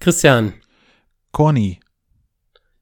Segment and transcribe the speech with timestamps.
[0.00, 0.54] Christian,
[1.30, 1.78] Corny.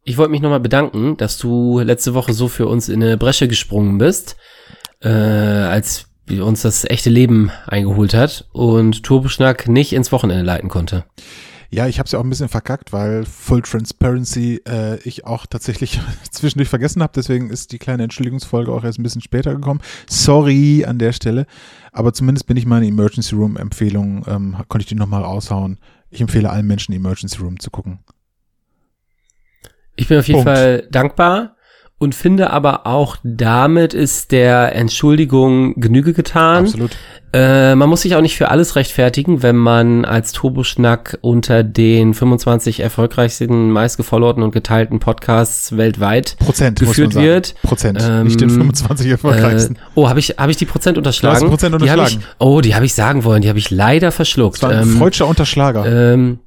[0.04, 3.48] ich wollte mich nochmal bedanken, dass du letzte Woche so für uns in eine Bresche
[3.48, 4.36] gesprungen bist,
[5.00, 11.04] äh, als uns das echte Leben eingeholt hat und Turboschnack nicht ins Wochenende leiten konnte.
[11.70, 15.44] Ja, ich habe es ja auch ein bisschen verkackt, weil Full Transparency äh, ich auch
[15.44, 16.00] tatsächlich
[16.30, 17.12] zwischendurch vergessen habe.
[17.16, 19.80] Deswegen ist die kleine Entschuldigungsfolge auch erst ein bisschen später gekommen.
[20.08, 21.46] Sorry an der Stelle.
[21.92, 25.78] Aber zumindest bin ich meine Emergency Room Empfehlung, ähm, konnte ich die nochmal raushauen.
[26.10, 28.00] Ich empfehle allen Menschen, Emergency Room zu gucken.
[29.96, 30.58] Ich bin auf jeden Punkt.
[30.58, 31.56] Fall dankbar
[31.98, 36.64] und finde aber auch damit ist der Entschuldigung Genüge getan.
[36.64, 36.92] Absolut.
[37.32, 42.14] Äh, man muss sich auch nicht für alles rechtfertigen, wenn man als Turboschnack unter den
[42.14, 47.54] 25 erfolgreichsten, meistgefollowten und geteilten Podcasts weltweit Prozent geführt wird.
[47.62, 49.76] Prozent, Ähm, nicht den 25 erfolgreichsten.
[49.76, 51.34] Äh, oh, habe ich, hab ich die Prozent unterschlagen?
[51.34, 52.18] Du hast die Prozent Die unterschlagen.
[52.22, 54.56] ich, oh, die habe ich sagen wollen, die habe ich leider verschluckt.
[54.56, 55.84] das war ein Ähm, freudscher Unterschlager.
[56.14, 56.38] ähm,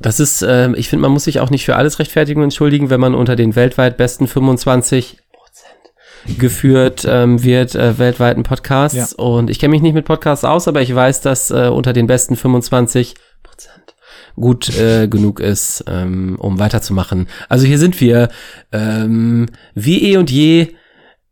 [0.00, 2.90] das ist, ähm, ich finde, man muss sich auch nicht für alles rechtfertigen und entschuldigen,
[2.90, 9.12] wenn man unter den weltweit besten 25 Prozent geführt ähm, wird, äh, weltweiten Podcasts.
[9.12, 12.06] Und ich kenne mich nicht mit Podcasts aus, aber ich weiß, dass äh, unter den
[12.06, 13.94] besten 25 Prozent
[14.34, 17.28] gut äh, genug ist, ähm, um weiterzumachen.
[17.48, 18.28] Also hier sind wir,
[18.72, 20.74] ähm, wie eh und je,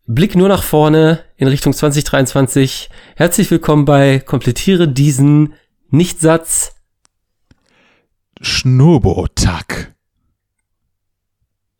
[0.07, 2.91] Blick nur nach vorne in Richtung 2023.
[3.17, 5.55] Herzlich willkommen bei Komplettiere diesen
[5.89, 6.74] Nichtsatz
[8.45, 9.95] Schnurbotak.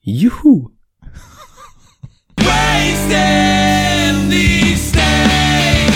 [0.01, 0.71] Juhu.
[2.39, 5.95] Wasting these days.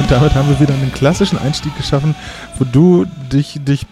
[0.00, 2.16] Und damit haben wir wieder einen klassischen Einstieg geschaffen,
[2.58, 3.86] wo du dich, dich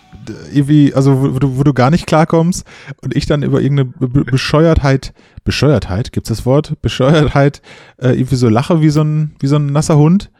[0.52, 2.66] irgendwie, also wo, wo du, wo du gar nicht klarkommst
[3.00, 5.12] und ich dann über irgendeine Be Bescheuertheit,
[5.44, 6.80] Bescheuertheit, gibt's das Wort?
[6.82, 7.62] Bescheuertheit,
[7.98, 10.30] äh, irgendwie so lache wie so ein, wie so ein nasser Hund.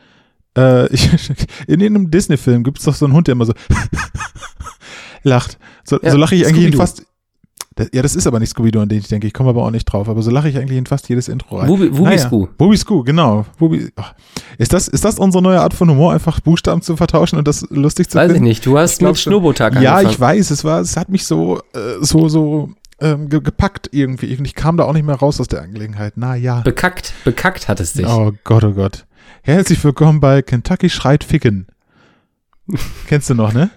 [0.56, 1.10] Äh, ich,
[1.66, 3.52] in irgendeinem Disney-Film gibt's doch so einen Hund, der immer so
[5.22, 5.58] lacht.
[5.84, 7.04] So, Ja, so lache ich eigentlich fast.
[7.76, 9.26] Das, ja, das ist aber nicht Scooby-Doo, an den ich denke.
[9.26, 10.08] Ich komme aber auch nicht drauf.
[10.08, 11.68] Aber so lache ich eigentlich in fast jedes Intro rein.
[11.68, 12.46] Wubi- Wubiscoo.
[12.56, 13.46] Wubiscoo, genau.
[13.58, 14.14] Wubi, ach.
[14.58, 17.66] ist, das, ist das unsere neue Art von Humor, einfach Buchstaben zu vertauschen und das
[17.70, 18.46] lustig zu Weiß ich finden?
[18.48, 18.64] nicht.
[18.64, 19.18] Du hast glaub mit.
[19.20, 20.10] Schnurrbotag Ja, angefangen.
[20.10, 24.26] ich weiß, es war, es hat mich so, äh, so, so ähm, ge gepackt irgendwie.
[24.26, 26.14] Ich kam da auch nicht mehr raus aus der Angelegenheit.
[26.16, 26.60] Na ja.
[26.60, 28.06] Bekackt, bekackt hat es dich.
[28.06, 29.06] Oh Gott, oh Gott.
[29.42, 31.66] Herzlich willkommen bei Kentucky schreit Ficken.
[33.06, 33.70] Kennst du noch, ne?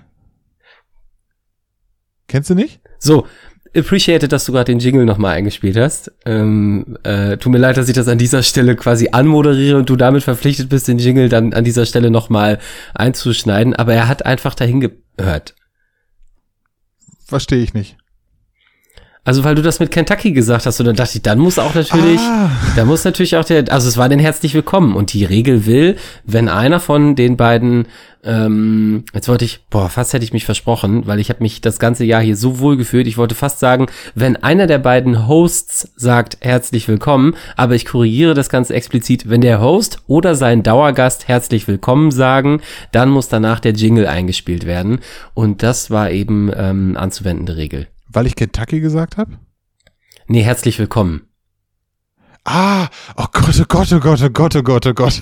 [2.27, 2.81] Kennst du nicht?
[2.99, 3.25] So,
[3.75, 6.11] appreciate, dass du gerade den Jingle nochmal eingespielt hast.
[6.25, 9.95] Ähm, äh, tut mir leid, dass ich das an dieser Stelle quasi anmoderiere und du
[9.95, 12.59] damit verpflichtet bist, den Jingle dann an dieser Stelle nochmal
[12.93, 13.75] einzuschneiden.
[13.75, 14.81] Aber er hat einfach dahin
[15.17, 15.55] gehört.
[17.25, 17.97] Verstehe ich nicht.
[19.27, 21.75] Also weil du das mit Kentucky gesagt hast und dann dachte ich, dann muss auch
[21.75, 22.49] natürlich, Ah.
[22.77, 25.97] da muss natürlich auch der, also es war denn herzlich willkommen und die Regel will,
[26.23, 27.87] wenn einer von den beiden,
[28.23, 31.77] ähm, jetzt wollte ich, boah, fast hätte ich mich versprochen, weil ich habe mich das
[31.77, 35.91] ganze Jahr hier so wohl gefühlt, ich wollte fast sagen, wenn einer der beiden Hosts
[35.97, 41.27] sagt herzlich willkommen, aber ich korrigiere das Ganze explizit, wenn der Host oder sein Dauergast
[41.27, 42.61] herzlich willkommen sagen,
[42.93, 44.99] dann muss danach der Jingle eingespielt werden
[45.33, 47.87] und das war eben ähm, anzuwendende Regel.
[48.17, 49.37] Weil ich Kentucky gesagt habe?
[50.25, 51.27] Nee, herzlich willkommen.
[52.45, 55.21] Ah, oh Gott, oh Gott, oh Gott, oh Gott, oh Gott, oh Gott.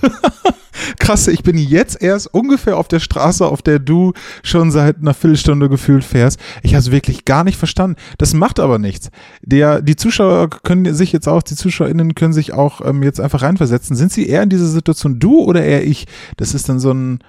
[1.00, 4.14] Krass, ich bin jetzt erst ungefähr auf der Straße, auf der du
[4.44, 6.40] schon seit einer Viertelstunde gefühlt fährst.
[6.64, 7.98] Ich habe es wirklich gar nicht verstanden.
[8.18, 9.12] Das macht aber nichts.
[9.42, 13.42] Der, die Zuschauer können sich jetzt auch, die ZuschauerInnen können sich auch ähm, jetzt einfach
[13.42, 13.98] reinversetzen.
[13.98, 16.06] Sind sie eher in dieser Situation du oder eher ich?
[16.38, 17.20] Das ist dann so ein,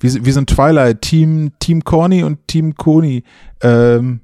[0.00, 3.22] wie, wie so ein Twilight, Team, Team Corny und Team Koni.
[3.60, 4.20] Ähm,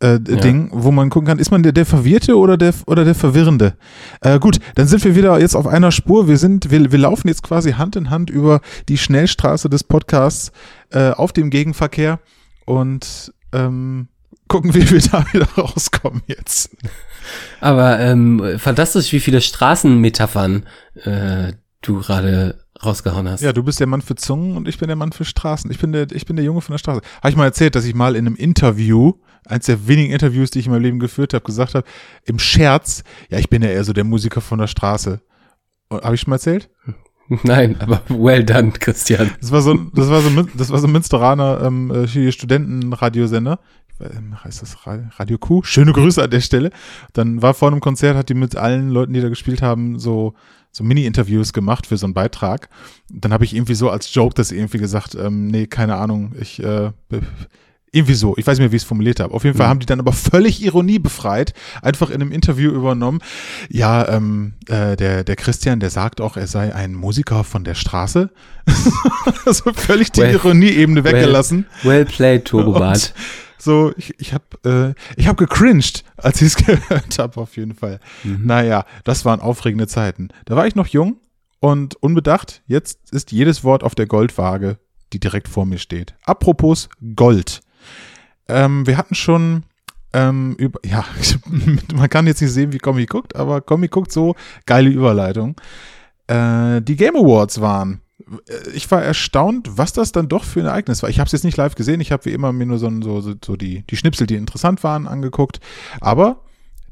[0.00, 3.14] äh, Ding, wo man gucken kann, ist man der, der Verwirrte oder der, oder der
[3.14, 3.74] Verwirrende?
[4.20, 6.26] Äh, gut, dann sind wir wieder jetzt auf einer Spur.
[6.26, 10.52] Wir sind, wir, wir laufen jetzt quasi Hand in Hand über die Schnellstraße des Podcasts
[10.90, 12.18] äh, auf dem Gegenverkehr
[12.64, 14.08] und ähm,
[14.48, 16.76] gucken, wie wir da wieder rauskommen jetzt.
[17.60, 20.66] Aber ähm, fantastisch, wie viele Straßenmetaphern
[21.04, 23.42] äh, du gerade rausgehauen hast.
[23.42, 25.70] Ja, du bist der Mann für Zungen und ich bin der Mann für Straßen.
[25.70, 27.00] Ich bin der, ich bin der Junge von der Straße.
[27.18, 29.14] Habe ich mal erzählt, dass ich mal in einem Interview,
[29.46, 31.86] eins der wenigen Interviews, die ich in meinem Leben geführt habe, gesagt habe,
[32.24, 35.20] im Scherz, ja, ich bin ja eher so der Musiker von der Straße.
[35.90, 36.70] Habe ich schon mal erzählt?
[37.44, 39.30] Nein, aber well done, Christian.
[39.40, 43.60] Das war so, ein- das war so, das war so ein Münsteraner ähm, äh, Studentenradiosender.
[44.00, 45.62] Ähm, heißt das Ra- Radio Q?
[45.62, 46.70] Schöne Grüße an der Stelle.
[47.12, 50.34] Dann war vor einem Konzert, hat die mit allen Leuten, die da gespielt haben, so
[50.72, 52.68] so Mini-Interviews gemacht für so einen Beitrag.
[53.10, 56.62] Dann habe ich irgendwie so als Joke das irgendwie gesagt, ähm, nee, keine Ahnung, ich,
[56.62, 56.92] äh,
[57.92, 58.36] Irgendwie so.
[58.36, 59.34] Ich weiß nicht mehr, wie ich es formuliert habe.
[59.34, 59.70] Auf jeden Fall Mhm.
[59.70, 63.20] haben die dann aber völlig Ironie befreit, einfach in einem Interview übernommen.
[63.68, 67.74] Ja, ähm, äh, der, der Christian, der sagt auch, er sei ein Musiker von der
[67.74, 68.30] Straße.
[69.44, 71.66] also völlig die Well- Ironie-Ebene weggelassen.
[71.82, 73.12] Well played, Turbobart.
[73.58, 77.74] So, ich, ich habe äh, ich hab gecringed, als ich es gehört habe, auf jeden
[77.74, 78.00] Fall.
[78.24, 78.42] Mhm.
[78.46, 80.28] Naja, das waren aufregende Zeiten.
[80.46, 81.16] Da war ich noch jung
[81.58, 82.62] und unbedacht.
[82.66, 84.78] Jetzt ist jedes Wort auf der Goldwaage,
[85.12, 86.14] die direkt vor mir steht.
[86.24, 87.60] Apropos Gold.
[88.50, 89.64] Ähm, wir hatten schon
[90.12, 91.04] ähm, über, ja,
[91.94, 94.34] man kann jetzt nicht sehen, wie Kommi guckt, aber Kommi guckt so,
[94.66, 95.56] geile Überleitung.
[96.26, 98.00] Äh, die Game Awards waren.
[98.48, 101.10] Äh, Ich war erstaunt, was das dann doch für ein Ereignis war.
[101.10, 103.34] Ich habe es jetzt nicht live gesehen, ich habe wie immer mir nur so, so,
[103.44, 105.60] so, die, die Schnipsel, die interessant waren, angeguckt.
[106.00, 106.42] Aber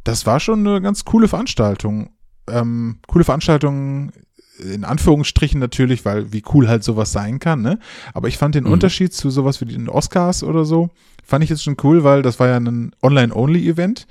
[0.05, 2.11] das war schon eine ganz coole Veranstaltung.
[2.49, 4.13] Ähm, coole Veranstaltung
[4.59, 7.79] in Anführungsstrichen natürlich, weil wie cool halt sowas sein kann, ne?
[8.15, 8.73] Aber ich fand den Mhm.
[8.73, 10.91] Unterschied zu sowas wie den Oscars oder so,
[11.25, 14.07] fand ich jetzt schon cool, weil das war ja ein Online-Only-Event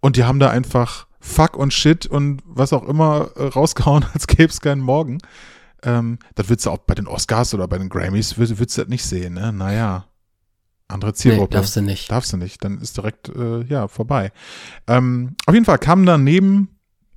[0.00, 4.26] und die haben da einfach Fuck und Shit und was auch immer äh, rausgehauen, als
[4.26, 5.18] gäbe es keinen Morgen.
[5.82, 8.82] Ähm, das würdest du auch bei den Oscars oder bei den Grammys, würdest, würdest du
[8.82, 9.52] das nicht sehen, ne?
[9.52, 10.04] Naja,
[10.88, 11.54] andere Nee, Zielgruppe.
[11.54, 12.10] darfst du nicht.
[12.10, 14.32] Darfst du nicht, dann ist direkt, äh, ja, vorbei.
[14.86, 16.68] Ähm, auf jeden Fall kamen dann neben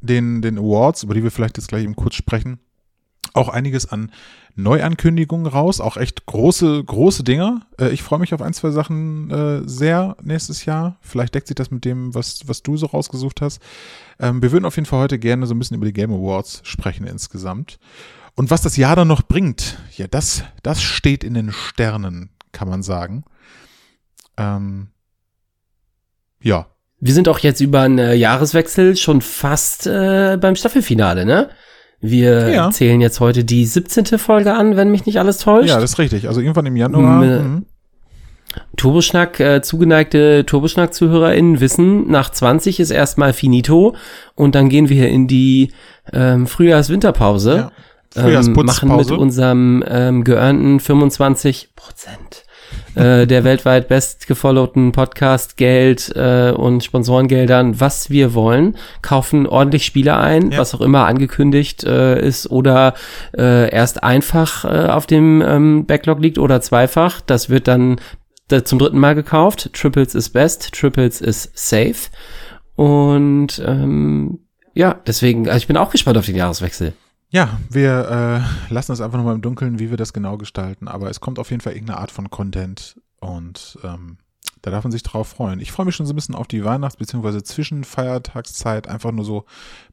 [0.01, 2.59] den, den Awards, über die wir vielleicht jetzt gleich eben kurz sprechen,
[3.33, 4.11] auch einiges an
[4.55, 7.61] Neuankündigungen raus, auch echt große, große Dinger.
[7.79, 10.97] Äh, ich freue mich auf ein, zwei Sachen äh, sehr nächstes Jahr.
[11.01, 13.61] Vielleicht deckt sich das mit dem, was, was du so rausgesucht hast.
[14.19, 16.61] Ähm, wir würden auf jeden Fall heute gerne so ein bisschen über die Game Awards
[16.63, 17.79] sprechen insgesamt.
[18.35, 22.67] Und was das Jahr dann noch bringt, ja, das, das steht in den Sternen, kann
[22.67, 23.23] man sagen.
[24.37, 24.87] Ähm,
[26.41, 26.67] ja,
[26.99, 31.49] Wir sind auch jetzt über einen äh, Jahreswechsel schon fast äh, beim Staffelfinale, ne?
[32.05, 32.69] Wir Ja.
[32.69, 34.17] zählen jetzt heute die 17.
[34.19, 35.69] Folge an, wenn mich nicht alles täuscht.
[35.69, 36.27] ja, das ist richtig.
[36.27, 37.23] Also irgendwann im Januar.
[37.23, 37.65] M- mhm.
[38.75, 43.95] Turboschnack, äh, zugeneigte Turboschnack-ZuhörerInnen wissen, nach 20 ist erstmal finito
[44.35, 45.71] und dann gehen wir in die
[46.11, 47.55] ähm, Frühjahrs-Winterpause.
[48.15, 48.21] Ja.
[48.21, 48.81] Frühjahrsputzpause.
[48.83, 52.43] Ähm, machen mit unserem ähm, geearnten 25 Prozent
[52.95, 60.17] äh, der weltweit bestgefollowten Podcast Geld äh, und Sponsorengeldern, was wir wollen, kaufen ordentlich Spiele
[60.17, 60.59] ein, Ja.
[60.59, 62.93] was auch immer angekündigt äh, ist oder
[63.37, 67.21] äh, erst einfach äh, auf dem ähm, Backlog liegt oder zweifach.
[67.21, 67.97] Das wird dann
[68.49, 69.71] da zum dritten Mal gekauft.
[69.73, 72.09] Triples ist best, Triples ist safe.
[72.75, 74.39] Und ähm,
[74.73, 76.93] ja, deswegen, also ich bin auch gespannt auf den Jahreswechsel.
[77.33, 80.87] Ja, wir äh, lassen es einfach nochmal im Dunkeln, wie wir das genau gestalten.
[80.87, 84.17] Aber es kommt auf jeden Fall irgendeine Art von Content und ähm,
[84.61, 85.59] da darf man sich drauf freuen.
[85.59, 87.41] Ich freue mich schon so ein bisschen auf die Weihnachts- bzw.
[87.41, 89.45] Zwischenfeiertagszeit, einfach nur so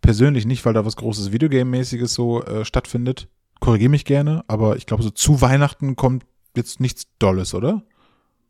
[0.03, 3.27] persönlich, nicht weil da was Großes Videogame-mäßiges so äh, stattfindet.
[3.59, 6.25] Korrigiere mich gerne, aber ich glaube, so zu Weihnachten kommt
[6.57, 7.83] jetzt nichts Dolles, oder?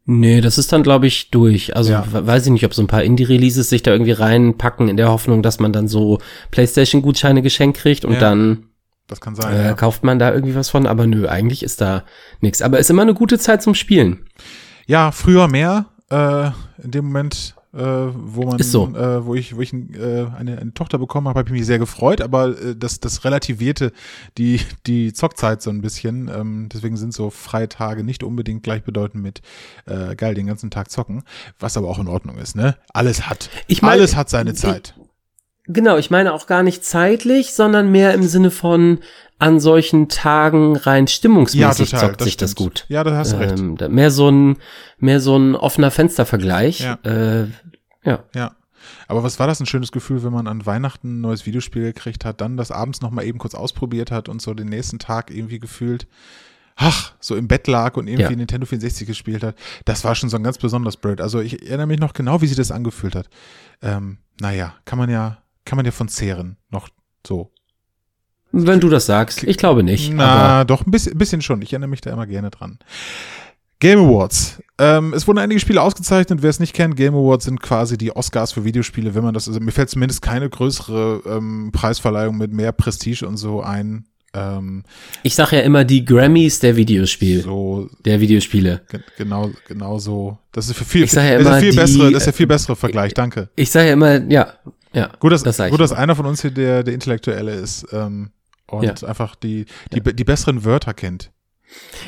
[0.04, 1.76] Nee, das ist dann, glaube ich, durch.
[1.76, 2.04] Also Ja.
[2.12, 5.10] we- weiß ich nicht, ob so ein paar Indie-Releases sich da irgendwie reinpacken in der
[5.10, 6.18] Hoffnung, dass man dann so
[6.50, 8.20] PlayStation-Gutscheine geschenkt kriegt und Ja.
[8.20, 8.66] dann
[9.10, 9.52] Das kann sein.
[9.54, 9.72] äh, ja.
[9.74, 10.86] kauft man da irgendwie was von.
[10.86, 12.04] Aber nö, eigentlich ist da
[12.40, 12.62] nichts.
[12.62, 14.24] Aber ist immer eine gute Zeit zum Spielen.
[14.86, 15.86] Ja, früher mehr.
[16.10, 16.50] Äh,
[16.82, 18.88] in dem Moment, äh, wo man, so.
[18.96, 21.78] äh, wo ich, wo ich äh, eine, eine Tochter bekommen habe, habe ich mich sehr
[21.78, 22.20] gefreut.
[22.20, 23.92] Aber äh, das, das relativierte
[24.38, 26.28] die die Zockzeit so ein bisschen.
[26.34, 29.42] Ähm, deswegen sind so Freitage nicht unbedingt gleichbedeutend mit
[29.86, 31.22] äh, geil den ganzen Tag zocken,
[31.60, 32.56] was aber auch in Ordnung ist.
[32.56, 34.94] Ne, alles hat, Ich mein- alles hat seine Zeit.
[35.72, 38.98] Genau, ich meine auch gar nicht zeitlich, sondern mehr im Sinne von
[39.38, 42.66] an solchen Tagen rein stimmungsmäßig zockt sich das stimmt.
[42.68, 42.84] gut.
[42.88, 43.58] Ja, da hast du recht.
[43.58, 44.56] Ähm, da- mehr so ein
[44.98, 46.80] mehr so ein offener Fenstervergleich.
[46.80, 46.98] Ja.
[47.04, 47.46] Äh,
[48.04, 48.24] ja.
[48.34, 48.52] Ja.
[49.08, 52.24] Aber was war das ein schönes Gefühl, wenn man an Weihnachten ein neues Videospiel gekriegt
[52.24, 55.58] hat, dann das abends nochmal eben kurz ausprobiert hat und so den nächsten Tag irgendwie
[55.58, 56.06] gefühlt,
[56.76, 58.36] ach, so im Bett lag und irgendwie Ja.
[58.36, 59.54] Nintendo 64 gespielt hat.
[59.84, 61.20] Das war schon so ein ganz besonderes Spirit.
[61.20, 63.28] Also ich erinnere mich noch genau, wie sich das angefühlt hat.
[63.82, 65.38] Ähm, naja, kann man ja,
[65.70, 66.56] kann man ja von zehren.
[66.70, 66.88] Noch
[67.24, 67.52] so.
[68.50, 70.12] Wenn du das sagst, ich glaube nicht.
[70.12, 71.62] Na, doch, ein bisschen, bisschen schon.
[71.62, 72.80] Ich erinnere mich da immer gerne dran.
[73.78, 74.60] Game Awards.
[74.78, 76.42] Ähm, es wurden einige Spiele ausgezeichnet.
[76.42, 79.14] Wer es nicht kennt, Game Awards sind quasi die Oscars für Videospiele.
[79.14, 83.36] Wenn man das, also mir fällt zumindest keine größere ähm, Preisverleihung mit mehr Prestige und
[83.36, 84.06] so ein.
[84.34, 84.82] Ähm,
[85.22, 88.82] ich sage ja immer die Grammys der Videospiel, so der Videospiele.
[88.90, 90.38] ge genau, genau so.
[90.50, 92.26] Das ist für viel, Ich sag ja das ist immer, viel die- bessere, das ist
[92.26, 93.14] der viel bessere Vergleich.
[93.14, 93.48] Danke.
[93.54, 94.54] Ich sage ja immer, ja,
[94.92, 95.10] ja.
[95.20, 98.30] Gut, dass, das gut, dass einer von uns hier der, der Intellektuelle ist ähm,
[98.66, 99.08] und Ja.
[99.08, 101.30] einfach die, die, die besseren Wörter kennt.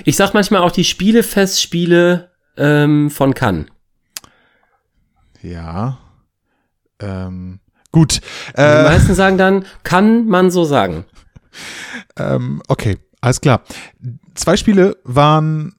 [0.05, 3.67] Ich sag manchmal auch die Spielefestspiele ähm, von Cannes.
[5.43, 5.99] Ja.
[7.01, 7.61] Ähm,
[7.91, 8.21] gut.
[8.57, 11.05] Die Äh, meisten sagen dann, kann man so sagen.
[12.17, 13.63] ähm, okay, alles klar.
[14.35, 15.75] Zwei Spiele waren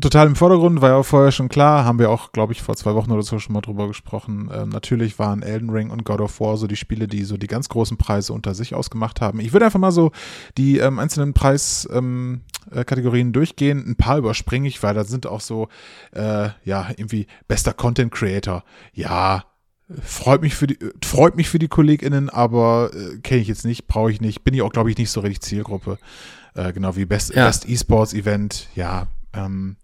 [0.00, 2.76] total im Vordergrund, war ja auch vorher schon klar, haben wir auch, glaube ich, vor
[2.76, 4.50] zwei Wochen oder so schon mal drüber gesprochen.
[4.52, 7.46] Ähm, natürlich waren Elden Ring und God of War so die Spiele, die so die
[7.46, 9.40] ganz großen Preise unter sich ausgemacht haben.
[9.40, 10.12] Ich würde einfach mal so
[10.58, 13.84] die ähm, einzelnen Preiskategorien ähm, äh, durchgehen.
[13.86, 15.68] Ein paar überspringe ich, weil da sind auch so,
[16.12, 18.64] äh, ja, irgendwie bester Content Creator.
[18.92, 19.44] Ja,
[20.02, 23.86] freut mich für die, freut mich für die KollegInnen, aber äh, kenne ich jetzt nicht,
[23.86, 25.98] brauche ich nicht, bin ich auch, glaube ich, nicht so richtig Zielgruppe.
[26.54, 27.46] Äh, genau wie Best, Ja.
[27.46, 29.76] Best E-Sports Event, ja, ähm,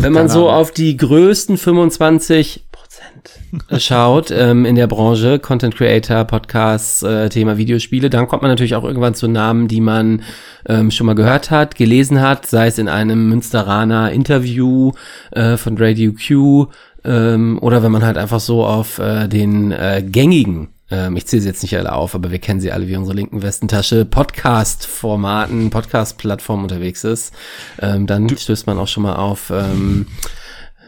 [0.00, 6.24] Wenn man so auf die größten 25 Prozent schaut ähm, in der Branche, Content Creator,
[6.24, 10.22] Podcasts, äh, Thema Videospiele, dann kommt man natürlich auch irgendwann zu Namen, die man
[10.66, 14.92] ähm, schon mal gehört hat, gelesen hat, sei es in einem Münsteraner Interview
[15.32, 16.68] äh, von Radio Q
[17.04, 21.42] ähm, oder wenn man halt einfach so auf äh, den äh, gängigen ähm, ich zähle
[21.42, 25.70] sie jetzt nicht alle auf, aber wir kennen sie alle wie unsere linken Westentasche, Podcast-Formaten,
[25.70, 27.32] Podcast-Plattformen unterwegs ist,
[27.80, 30.06] ähm, dann stößt man auch schon mal auf ähm,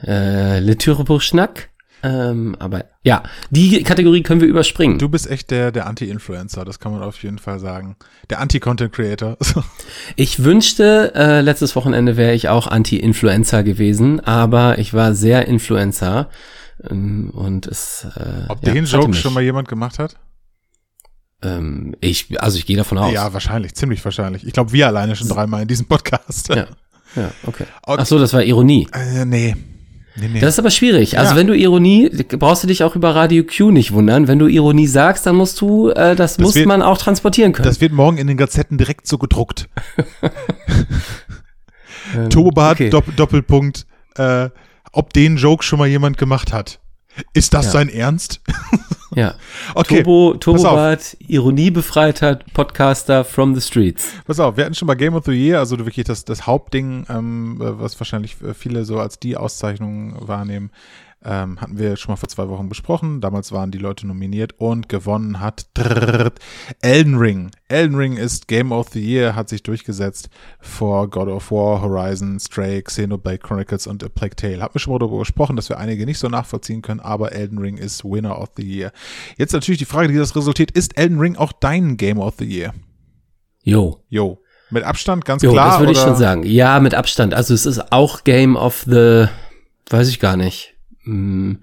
[0.07, 1.71] äh, Le Türebuch Schnack.
[2.03, 4.99] Ähm, aber ja, die Kategorie können wir überspringen.
[4.99, 7.97] Du bist echt der, der Anti-Influencer, das kann man auf jeden Fall sagen.
[8.29, 9.39] Der Anti-Content-Creator.
[10.17, 16.29] Ich wünschte, äh, letztes Wochenende wäre ich auch Anti-Influencer gewesen, aber ich war sehr Influencer.
[16.83, 18.07] Ähm, und es.
[18.17, 19.21] Äh, Ob ja, den Joke mich.
[19.21, 20.17] schon mal jemand gemacht hat?
[21.43, 23.13] Ähm, ich, also ich gehe davon aus.
[23.13, 24.47] Ja, wahrscheinlich, ziemlich wahrscheinlich.
[24.47, 26.49] Ich glaube, wir alleine schon dreimal in diesem Podcast.
[26.49, 26.67] Ja.
[27.17, 27.65] Ja, okay.
[27.87, 27.99] Okay.
[28.03, 28.89] Ach so, das war Ironie.
[28.93, 29.55] Äh, nee.
[30.17, 30.41] Nee, nee.
[30.41, 31.19] Das ist aber schwierig.
[31.19, 31.37] Also Ja.
[31.37, 34.29] wenn du Ironie, brauchst du dich auch über Radio Q nicht wundern.
[34.29, 37.67] Wenn du Ironie sagst, dann musst du, äh, das, muss wird- man auch transportieren können.
[37.67, 39.69] Das wird morgen in den Gazetten direkt so gedruckt.
[42.15, 42.91] Ähm, Turbobart, okay.
[42.91, 44.49] Dopp Doppelpunkt, äh,
[44.95, 46.81] ob den Joke schon mal jemand gemacht hat.
[47.33, 47.71] Ist das Ja.
[47.73, 48.41] sein Ernst?
[49.15, 49.35] Ja.
[49.77, 50.73] Okay, Turbo, pass auf.
[50.73, 54.09] Turbobart, ironiebefreiter Podcaster from the streets.
[54.27, 57.07] Pass auf, wir hatten schon mal Game of the Year, also wirklich das, das Hauptding,
[57.09, 60.71] ähm, äh, was wahrscheinlich viele so als die Auszeichnung wahrnehmen,
[61.25, 63.21] ähm, hatten wir schon mal vor zwei Wochen besprochen.
[63.21, 66.39] Damals waren die Leute nominiert und gewonnen hat drrrt,
[66.83, 67.51] Elden Ring.
[67.69, 70.29] Elden Ring ist Game of the Year, hat sich durchgesetzt
[70.61, 74.61] vor God of War, Horizon, Stray, Xenoblade Chronicles und A Plague Tale.
[74.61, 77.59] Haben wir schon mal darüber gesprochen, dass wir einige nicht so nachvollziehen können, aber Elden
[77.59, 78.93] Ring ist Winner of the Year.
[79.37, 82.45] Jetzt natürlich die Frage, die das resultiert, ist Elden Ring auch dein Game of the
[82.45, 82.75] Year?
[83.63, 84.03] Jo.
[84.09, 84.39] Jo.
[84.71, 85.71] Mit Abstand, ganz Jo, klar.
[85.71, 86.43] das würde ich schon sagen.
[86.45, 87.33] Ja, mit Abstand.
[87.35, 89.27] Also es ist auch Game of the,
[89.89, 90.74] weiß ich gar nicht.
[91.05, 91.61] Hm,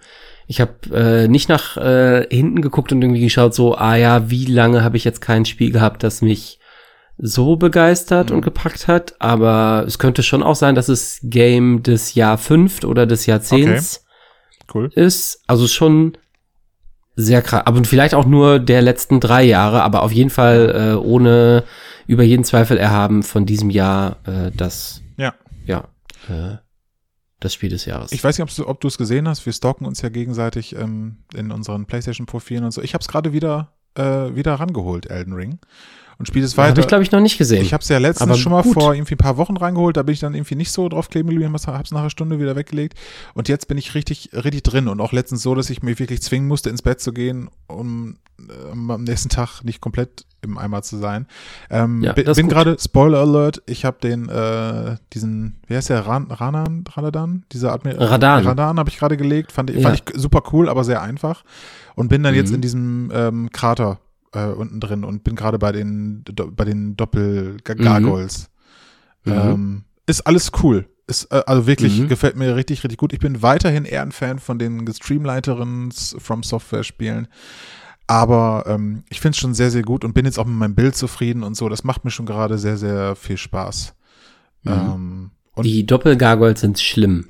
[0.47, 4.45] Ich habe äh, nicht nach äh, hinten geguckt und irgendwie geschaut, so, ah ja, wie
[4.45, 6.59] lange habe ich jetzt kein Spiel gehabt, das mich
[7.17, 8.37] so begeistert Mhm.
[8.37, 9.15] und gepackt hat.
[9.19, 14.05] Aber es könnte schon auch sein, dass es Game des Jahr fünft oder des Jahrzehnts
[14.73, 14.89] Cool.
[14.95, 15.41] ist.
[15.47, 16.17] Also schon
[17.15, 17.65] sehr krass.
[17.65, 21.63] Aber vielleicht auch nur der letzten drei Jahre, aber auf jeden Fall äh, ohne
[22.07, 25.33] über jeden Zweifel erhaben von diesem Jahr äh, das, Ja.
[25.65, 25.85] ja,
[26.29, 26.57] äh,
[27.41, 28.13] das Spiel des Jahres.
[28.13, 29.45] Ich weiß nicht, ob du, es gesehen hast.
[29.45, 32.81] Wir stalken uns ja gegenseitig ähm, in unseren PlayStation-Profilen und so.
[32.81, 35.59] Ich habe es gerade wieder, äh, wieder rangeholt, Elden Ring.
[36.21, 36.81] Und spiele es habe weiter.
[36.81, 37.63] ich, glaube ich, noch nicht gesehen.
[37.63, 38.75] Ich habe es ja letztens Aber schon mal gut.
[38.75, 41.29] vor irgendwie ein paar Wochen reingeholt, da bin ich dann irgendwie nicht so drauf kleben
[41.29, 42.93] geblieben, habe es nach einer Stunde wieder weggelegt.
[43.33, 46.21] Und jetzt bin ich richtig, richtig drin und auch letztens so, dass ich mich wirklich
[46.21, 48.17] zwingen musste, ins Bett zu gehen, um
[48.71, 51.25] ähm, am nächsten Tag nicht komplett im Eimer zu sein.
[51.71, 56.29] Ähm, Ja, bin gerade, Spoiler Alert, ich habe den, äh, diesen, wer ist der, Ran,
[56.29, 57.45] Ranan, Ranadan?
[57.51, 58.05] Dieser Admiral?
[58.07, 58.45] Radan.
[58.45, 59.89] Radan habe ich gerade gelegt, fand, ich Ja.
[59.89, 61.43] fand ich super cool, aber sehr einfach.
[61.95, 62.55] Und bin dann jetzt Mhm.
[62.55, 63.99] in diesem ähm, Krater
[64.33, 68.49] äh, unten drin und bin gerade bei den do, bei den Doppel-Gargoyles.
[69.25, 69.31] Mhm.
[69.33, 70.87] Ähm, ist alles cool.
[71.07, 72.07] Ist äh, also wirklich Mhm.
[72.07, 73.13] gefällt mir richtig richtig gut.
[73.13, 77.27] Ich bin weiterhin eher ein Fan von den gestreamlighteren S- From Software Spielen.
[78.07, 80.75] Aber ähm, ich finde es schon sehr, sehr gut und bin jetzt auch mit meinem
[80.75, 81.69] Bild zufrieden und so.
[81.69, 83.93] Das macht mir schon gerade sehr, sehr viel Spaß.
[84.63, 84.71] Mhm.
[84.71, 85.31] Ähm,
[85.63, 87.29] Die Doppelgargoyles sind schlimm.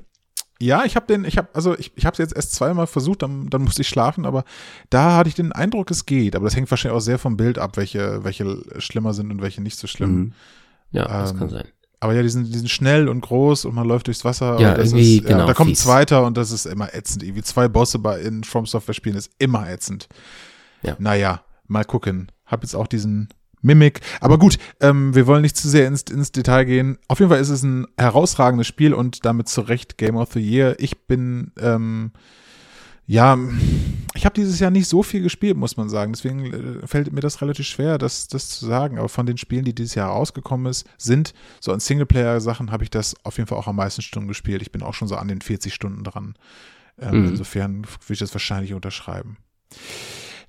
[0.61, 3.23] Ja, ich habe den, ich habe, also ich, ich habe es jetzt erst zweimal versucht,
[3.23, 4.43] dann, dann musste ich schlafen, aber
[4.89, 6.35] da hatte ich den Eindruck, es geht.
[6.35, 9.61] Aber das hängt wahrscheinlich auch sehr vom Bild ab, welche, welche schlimmer sind und welche
[9.61, 10.15] nicht so schlimm.
[10.15, 10.33] Mhm.
[10.91, 11.67] Ja, das Ähm, kann sein.
[11.99, 14.59] Aber ja, die sind, die sind schnell und groß und man läuft durchs Wasser.
[14.59, 16.93] Ja, und das irgendwie, ist, ja, genau, Da kommt ein zweiter und das ist immer
[16.95, 17.21] ätzend.
[17.23, 20.07] Irgendwie zwei Bosse bei in From Software Spielen ist immer ätzend.
[20.81, 20.95] Ja.
[20.97, 22.31] Naja, mal gucken.
[22.45, 23.29] Hab jetzt auch diesen
[23.61, 24.01] Mimic.
[24.19, 26.97] Aber gut, ähm, wir wollen nicht zu sehr ins, ins Detail gehen.
[27.07, 30.39] Auf jeden Fall ist es ein herausragendes Spiel und damit zu Recht Game of the
[30.39, 30.75] Year.
[30.79, 32.11] Ich bin, ähm,
[33.07, 33.37] ja,
[34.15, 36.13] ich habe dieses Jahr nicht so viel gespielt, muss man sagen.
[36.13, 38.97] Deswegen äh, fällt mir das relativ schwer, das, das zu sagen.
[38.99, 42.89] Aber von den Spielen, die dieses Jahr rausgekommen ist, sind so an Singleplayer-Sachen habe ich
[42.89, 44.61] das auf jeden Fall auch am meisten Stunden gespielt.
[44.61, 46.35] Ich bin auch schon so an den 40 Stunden dran.
[46.99, 47.27] Ähm, Mhm.
[47.29, 49.37] Insofern würde ich das wahrscheinlich unterschreiben.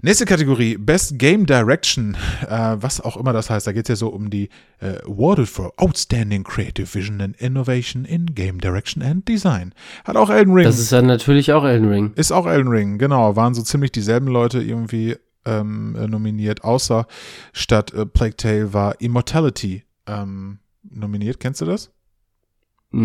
[0.04, 2.16] Nächste Kategorie, Best Game Direction,
[2.48, 3.68] äh, was auch immer das heißt.
[3.68, 4.48] Da geht es ja so um die
[4.80, 9.72] äh, Awarded for Outstanding Creative Vision and Innovation in Game Direction and Design.
[10.04, 10.64] Hat auch Elden Ring.
[10.64, 12.10] Das ist dann natürlich auch Elden Ring.
[12.16, 13.36] Ist auch Elden Ring, genau.
[13.36, 17.06] Waren so ziemlich dieselben Leute irgendwie ähm, äh, nominiert, außer
[17.52, 21.38] statt äh, Plague Tale war Immortality ähm, nominiert.
[21.38, 21.92] Kennst du das?
[22.90, 23.02] Mm,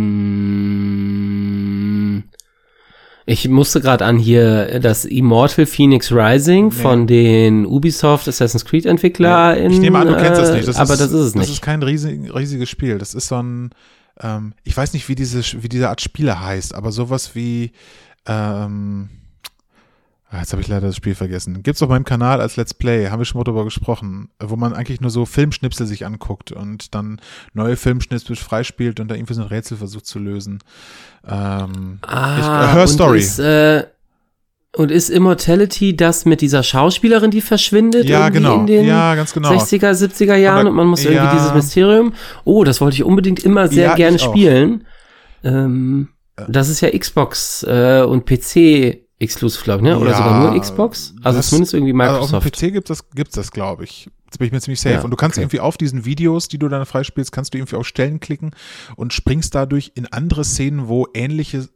[3.29, 9.57] Ich musste gerade an hier das Immortal Phoenix Rising von den Ubisoft Assassin's Creed Entwickler
[9.57, 10.65] in, ich nehme an, du kennst das nicht.
[10.65, 11.49] Das aber ist, das ist es Das nicht.
[11.51, 12.97] ist kein riesig, riesiges Spiel.
[12.97, 13.71] Das ist so ein,
[14.21, 17.73] ähm, ich weiß nicht, wie diese, wie diese Art Spiele heißt, aber sowas wie,
[18.27, 19.09] ähm,
[20.29, 21.63] ah, jetzt habe ich leider das Spiel vergessen.
[21.63, 24.73] Gibt's auf meinem Kanal als Let's Play, haben wir schon mal drüber gesprochen, wo man
[24.73, 27.21] eigentlich nur so Filmschnipsel sich anguckt und dann
[27.53, 30.59] neue Filmschnipsel freispielt und da irgendwie so ein Rätsel versucht zu lösen.
[31.27, 33.19] Ähm, ah, Her und Story.
[33.19, 33.85] Ist, äh,
[34.75, 38.05] und ist Immortality das mit dieser Schauspielerin, die verschwindet?
[38.05, 38.59] ja, irgendwie genau.
[38.59, 39.49] In den Ja, ganz genau.
[39.49, 41.33] 60er, 70er Jahren Oder- und man muss irgendwie ja.
[41.33, 42.13] dieses Mysterium.
[42.43, 44.85] Oh, das wollte ich unbedingt immer sehr Ja, gerne ich spielen.
[45.43, 46.09] Ähm,
[46.47, 49.97] das ist ja Xbox äh, und PC exclusive, glaube ich, ne?
[49.99, 51.13] Oder Ja, sogar nur Xbox?
[51.23, 52.59] Also das- zumindest irgendwie Also auf dem Microsoft.
[52.61, 54.09] PC gibt das, gibt's das, glaube ich.
[54.25, 54.95] Jetzt bin ich mir ziemlich safe.
[54.95, 55.43] Ja, und du kannst okay.
[55.43, 58.51] irgendwie auf diesen Videos, die du dann freispielst, kannst du irgendwie auf Stellen klicken
[58.95, 61.69] und springst dadurch in andere Szenen, wo ähnliche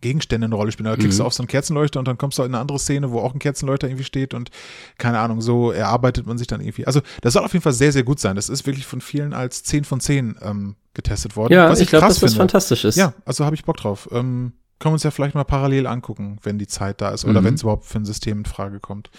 [0.00, 0.86] Gegenstände eine Rolle spielen.
[0.86, 1.22] Da klickst Mhm.
[1.22, 3.32] du auf so einen Kerzenleuchter und dann kommst du in eine andere Szene, wo auch
[3.32, 4.50] ein Kerzenleuchter irgendwie steht und
[4.98, 6.86] keine Ahnung, so erarbeitet man sich dann irgendwie.
[6.86, 8.34] Also das soll auf jeden Fall sehr, sehr gut sein.
[8.36, 11.52] Das ist wirklich von vielen als 10 von 10 ähm, getestet worden.
[11.52, 12.34] Ja, was ich glaube, das finde.
[12.34, 12.96] fantastisch ist.
[12.96, 14.08] Ja, also habe ich Bock drauf.
[14.12, 17.40] Ähm, können wir uns ja vielleicht mal parallel angucken, wenn die Zeit da ist oder
[17.40, 17.44] Mhm.
[17.46, 19.10] wenn es überhaupt für ein System in Frage kommt.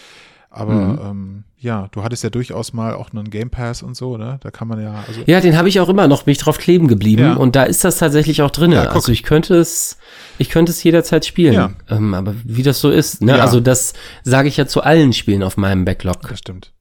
[0.52, 1.00] Aber Mhm.
[1.04, 4.40] ähm, ja, du hattest ja durchaus mal auch einen Game Pass und so, ne?
[4.42, 6.88] Da kann man ja, also Ja, den habe ich auch immer noch mich drauf kleben
[6.88, 7.34] geblieben Ja.
[7.36, 8.72] und da ist das tatsächlich auch drin.
[8.72, 9.98] Ja, also ich könnte es,
[10.40, 11.54] ich könnte es jederzeit spielen.
[11.54, 11.72] Ja.
[11.90, 13.40] Ähm, aber wie das so ist, ne?
[13.40, 16.22] Also das sage ich ja zu allen Spielen auf meinem Backlog.
[16.28, 16.72] das stimmt.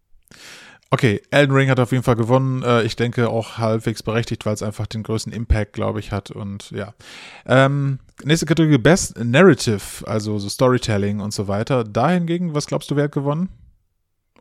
[0.91, 2.63] Okay, Elden Ring hat auf jeden Fall gewonnen.
[2.63, 6.31] Äh, ich denke auch halbwegs berechtigt, weil es einfach den größten Impact, glaube ich, hat.
[6.31, 6.95] Und ja.
[7.47, 11.85] Ähm, nächste Kategorie Best Narrative, also so Storytelling und so weiter.
[11.85, 13.51] Da hingegen, was glaubst du, wer hat gewonnen?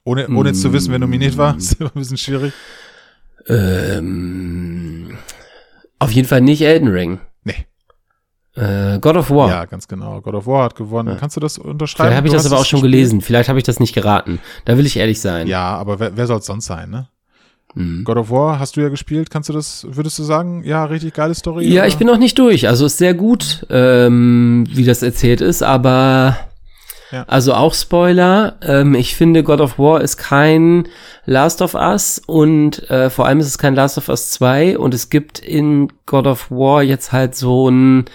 [0.06, 1.58] Ohne, ohne jetzt zu wissen, wer nominiert war.
[1.58, 2.54] Ist immer ein bisschen schwierig.
[3.50, 5.18] Ähm,
[6.00, 7.20] auf jeden Fall nicht Elden Ring.
[8.58, 9.50] Äh, God of War.
[9.50, 10.20] Ja, ganz genau.
[10.22, 11.10] God of War hat gewonnen.
[11.10, 11.16] Ja.
[11.16, 12.08] Kannst du das unterschreiben?
[12.10, 13.22] Vielleicht habe ich das aber auch schon gelesen.
[13.22, 14.40] Vielleicht habe ich das nicht geraten.
[14.66, 15.48] Da will ich ehrlich sein.
[15.48, 17.08] Ja, aber wer, wer soll es sonst sein, ne?
[17.76, 18.04] Mhm.
[18.04, 19.30] God of War hast du ja gespielt.
[19.30, 21.68] Kannst du das, würdest du sagen, ja, richtig geile Story?
[21.68, 21.88] Ja, oder?
[21.88, 22.68] ich bin noch nicht durch.
[22.68, 26.38] Also ist sehr gut, ähm, wie das erzählt ist, aber
[27.12, 27.26] Ja.
[27.28, 28.56] also auch Spoiler.
[28.64, 30.88] Ähm, ich finde, God of War ist kein
[31.26, 34.94] Last of Us und äh, vor allem ist es kein Last of Us 2 und
[34.94, 38.06] es gibt in God of War jetzt halt so einen,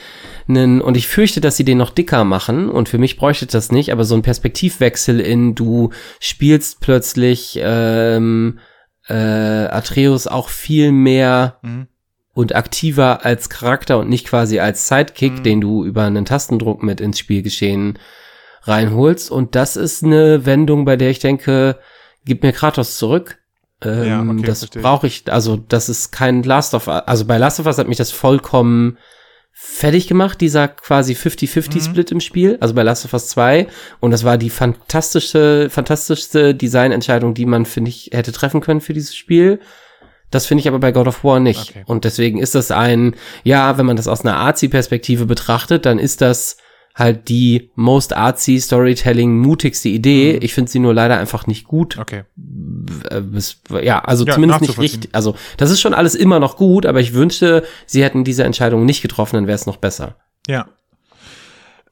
[0.49, 3.71] einen und ich fürchte, dass sie den noch dicker machen und für mich bräuchte das
[3.73, 8.59] nicht, aber so ein Perspektivwechsel in du spielst plötzlich ähm,
[9.09, 11.87] äh, Atreus auch viel mehr Mhm.
[12.35, 15.43] und aktiver als Charakter und nicht quasi als Sidekick, Mhm.
[15.43, 17.99] den du über einen Tastendruck mit ins Spielgeschehen
[18.63, 19.31] reinholst.
[19.31, 21.79] Und das ist eine Wendung, bei der ich denke,
[22.25, 23.39] gib mir Kratos zurück.
[23.83, 27.03] Ähm, Ja, okay, das brauche ich, also das ist kein Last of Us.
[27.07, 28.99] Also bei Last of Us hat mich das vollkommen
[29.53, 32.17] fertig gemacht, dieser quasi 50-50-Split Mhm.
[32.17, 33.69] im Spiel, also bei Last of Us 2.
[34.01, 38.93] Und das war die fantastische, fantastischste Designentscheidung, die man, finde ich, hätte treffen können für
[38.93, 39.61] dieses Spiel.
[40.31, 41.71] Das finde ich aber bei God of War nicht.
[41.71, 41.85] Okay.
[41.87, 46.23] Und deswegen ist das ein, ja, wenn man das aus einer Artsy-Perspektive betrachtet, dann ist
[46.23, 46.57] das
[46.95, 50.39] halt die most artsy Storytelling mutigste Idee.
[50.43, 51.99] Ich finde sie nur leider einfach nicht gut.
[51.99, 52.25] Okay.
[53.11, 55.15] Äh, Ja, also Ja, zumindest nicht richtig.
[55.15, 58.85] Also das ist schon alles immer noch gut, aber ich wünschte, sie hätten diese Entscheidung
[58.85, 60.17] nicht getroffen, dann wäre es noch besser.
[60.47, 60.69] Ja.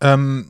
[0.03, 0.47] Ähm,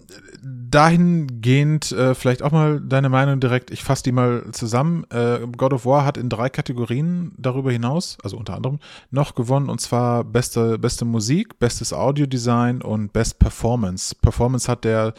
[0.70, 5.04] dahingehend äh, vielleicht auch mal deine Meinung direkt, ich fasse die mal zusammen.
[5.11, 8.78] Äh, God of War hat in drei Kategorien darüber hinaus, also unter anderem,
[9.11, 14.14] noch gewonnen und zwar beste, beste Musik, bestes Audiodesign und Best Performance.
[14.14, 15.14] Performance hat der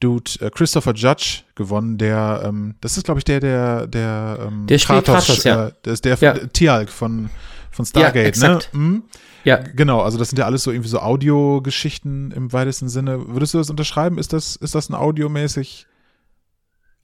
[0.00, 4.66] Dude äh, Christopher Judge gewonnen, der, ähm, das ist glaube ich der, der, der, ähm,
[4.66, 5.68] Der spielt Kratos, ja.
[5.68, 6.34] äh, der ist der Ja.
[6.34, 7.30] Tialk von,
[7.72, 8.28] von Stargate, ne?
[8.28, 8.70] exakt.
[8.72, 9.02] Mhm.
[9.44, 13.28] Ja, Genau, also das sind ja alles so irgendwie so Audiogeschichten im weitesten Sinne.
[13.28, 14.18] Würdest du das unterschreiben?
[14.18, 15.86] Ist das, ist das ein audiomäßig?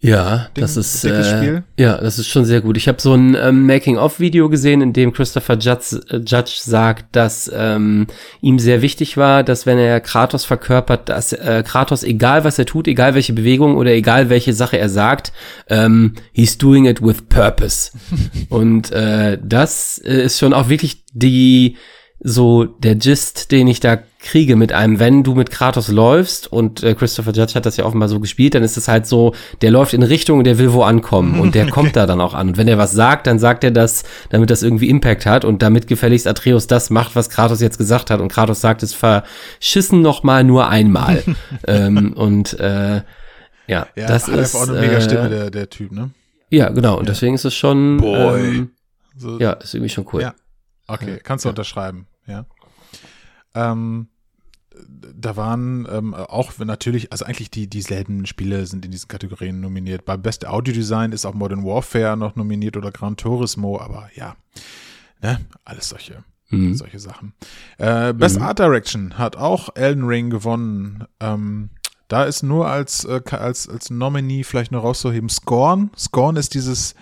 [0.01, 2.77] Ja, Ding- das ist äh, ja, das ist schon sehr gut.
[2.77, 7.51] Ich habe so ein ähm, Making-of-Video gesehen, in dem Christopher Judge, äh, Judge sagt, dass
[7.53, 8.07] ähm,
[8.41, 12.67] ihm sehr wichtig war, dass wenn er Kratos verkörpert, dass äh, Kratos, egal was er
[12.67, 15.33] tut, egal welche Bewegung oder egal welche Sache er sagt,
[15.69, 17.91] ähm, he's doing it with purpose.
[18.51, 21.77] Und äh, das äh, ist schon auch wirklich die
[22.21, 26.83] so der Gist, den ich da kriege mit einem, wenn du mit Kratos läufst und
[26.83, 29.71] äh, Christopher Judge hat das ja offenbar so gespielt, dann ist es halt so, der
[29.71, 32.49] läuft in Richtung und der will wo ankommen und der kommt da dann auch an.
[32.49, 35.63] Und wenn er was sagt, dann sagt er das, damit das irgendwie Impact hat und
[35.63, 40.03] damit gefälligst Atreus das macht, was Kratos jetzt gesagt hat und Kratos sagt es verschissen
[40.03, 41.23] noch mal nur einmal.
[41.69, 43.03] ähm, und äh, ja,
[43.67, 46.11] Ja, das hat ist auch eine mega Stimme, äh, der, der Typ, ne?
[46.51, 46.99] ja, genau.
[46.99, 48.41] Und deswegen ist es schon Boy.
[48.41, 48.71] Ähm,
[49.17, 50.23] So, ja, ist irgendwie schon cool.
[50.23, 50.35] Ja.
[50.89, 52.47] Okay, kannst du unterschreiben, ja.
[53.59, 54.09] Ähm,
[55.17, 60.05] da waren ähm, auch natürlich, also eigentlich die dieselben Spiele sind in diesen Kategorien nominiert.
[60.05, 64.37] Bei Best Audio Design ist auch Modern Warfare noch nominiert oder Gran Turismo, aber ja,
[65.21, 66.75] ne, alles solche, Mhm.
[66.75, 67.33] solche Sachen.
[67.79, 68.43] Äh, Best Mhm.
[68.43, 71.05] Art Direction hat auch Elden Ring gewonnen.
[71.19, 71.71] Ähm,
[72.07, 75.91] da ist nur als, äh, als, als Nominee vielleicht noch rauszuheben Scorn.
[75.99, 76.95] Scorn ist dieses,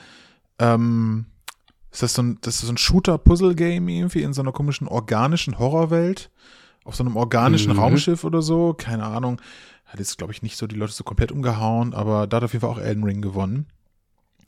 [0.58, 1.26] ähm,
[1.96, 5.58] ist das so ein, das ist so ein Shooter-Puzzle-Game irgendwie in so einer komischen organischen
[5.58, 6.30] Horrorwelt?
[6.84, 7.78] Auf so einem organischen Mhm.
[7.78, 8.74] Raumschiff oder so?
[8.74, 9.40] Keine Ahnung.
[9.86, 12.52] Hat jetzt, glaube ich, nicht so die Leute so komplett umgehauen, aber da hat auf
[12.52, 13.66] jeden Fall auch Elden Ring gewonnen.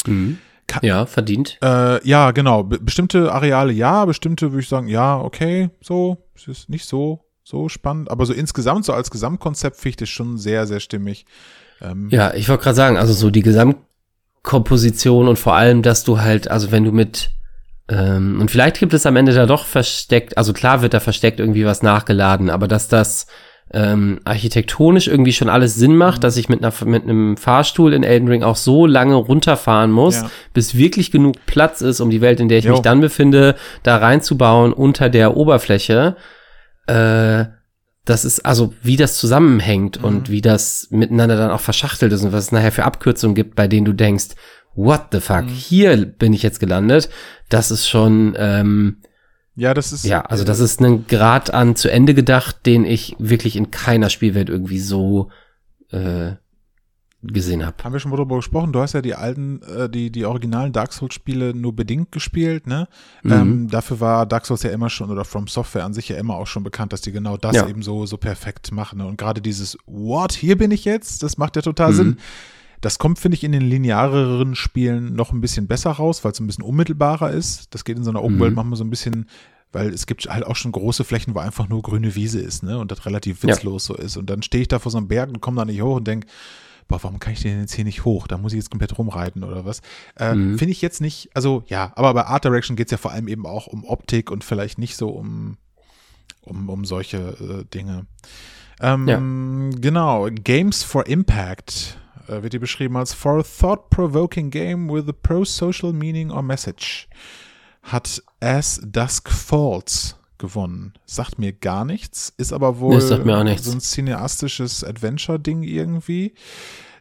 [0.06, 0.38] Mhm.
[0.66, 1.58] Ka- Ja, verdient.
[1.62, 2.64] Äh, ja, genau.
[2.64, 6.18] Be bestimmte Areale ja, bestimmte würde ich sagen, ja, okay, so.
[6.36, 8.10] Es ist nicht so, so spannend.
[8.10, 11.24] Aber so insgesamt, so als Gesamtkonzept finde ich das schon sehr, sehr stimmig.
[11.80, 16.20] Ähm, Ja, ich wollte gerade sagen, also so die Gesamtkomposition und vor allem, dass du
[16.20, 17.30] halt, also wenn du mit
[17.88, 21.40] ähm, und vielleicht gibt es am Ende da doch versteckt, also klar wird da versteckt
[21.40, 23.26] irgendwie was nachgeladen, aber dass das
[23.72, 28.02] ähm, architektonisch irgendwie schon alles Sinn macht, dass ich mit, einer, mit einem Fahrstuhl in
[28.02, 30.30] Elden Ring auch so lange runterfahren muss, Ja.
[30.54, 32.72] bis wirklich genug Platz ist, um die Welt, in der ich Jo.
[32.72, 36.16] mich dann befinde, da reinzubauen unter der Oberfläche.
[36.86, 37.44] Äh,
[38.06, 40.04] das ist also, wie das zusammenhängt Mhm.
[40.04, 43.54] und wie das miteinander dann auch verschachtelt ist und was es nachher für Abkürzungen gibt,
[43.54, 44.28] bei denen du denkst,
[44.78, 45.22] what the Mhm.
[45.22, 47.10] fuck, hier bin ich jetzt gelandet.
[47.48, 48.98] Das ist schon, ähm,
[49.56, 50.04] ja, das ist.
[50.04, 54.08] ja, also das ist ein Grad an zu Ende gedacht, den ich wirklich in keiner
[54.08, 55.30] Spielwelt irgendwie so
[55.90, 56.32] äh,
[57.22, 57.82] gesehen habe.
[57.82, 58.72] Haben wir schon mal drüber gesprochen?
[58.72, 62.86] Du hast ja die alten, äh, die, die originalen Dark Souls-Spiele nur bedingt gespielt, ne?
[63.24, 63.32] Mhm.
[63.32, 66.36] Ähm, dafür war Dark Souls ja immer schon, oder From Software an sich ja immer
[66.36, 67.66] auch schon bekannt, dass die genau das Ja.
[67.66, 68.98] eben so, so perfekt machen.
[68.98, 69.06] Ne?
[69.06, 71.96] Und gerade dieses What, hier bin ich jetzt, das macht ja total Mhm.
[71.96, 72.16] Sinn.
[72.80, 76.40] Das kommt, finde ich, in den lineareren Spielen noch ein bisschen besser raus, weil es
[76.40, 77.74] ein bisschen unmittelbarer ist.
[77.74, 78.40] Das geht in so einer Open Mhm.
[78.40, 79.26] World manchmal so ein bisschen,
[79.72, 82.78] weil es gibt halt auch schon große Flächen, wo einfach nur grüne Wiese ist, ne?
[82.78, 83.48] Und das relativ Ja.
[83.50, 84.16] witzlos so ist.
[84.16, 86.06] Und dann stehe ich da vor so einem Berg und komme da nicht hoch und
[86.08, 86.26] denke,
[86.86, 88.26] boah, warum kann ich denn jetzt hier nicht hoch?
[88.26, 89.82] Da muss ich jetzt komplett rumreiten oder was?
[90.16, 90.58] Äh, Mhm.
[90.58, 93.28] Finde ich jetzt nicht, also ja, aber bei Art Direction geht es ja vor allem
[93.28, 95.58] eben auch um Optik und vielleicht nicht so um,
[96.42, 98.06] um, um solche äh, Dinge.
[98.80, 105.08] Ähm, Genau, Games for Impact äh, wird hier beschrieben als for a thought-provoking game with
[105.08, 107.08] a pro-social meaning or message.
[107.82, 110.94] Hat As Dusk Falls gewonnen.
[111.06, 113.66] Sagt mir gar nichts, ist aber wohl Nee, sagt mir auch nichts.
[113.66, 116.34] so ein cineastisches Adventure-Ding irgendwie.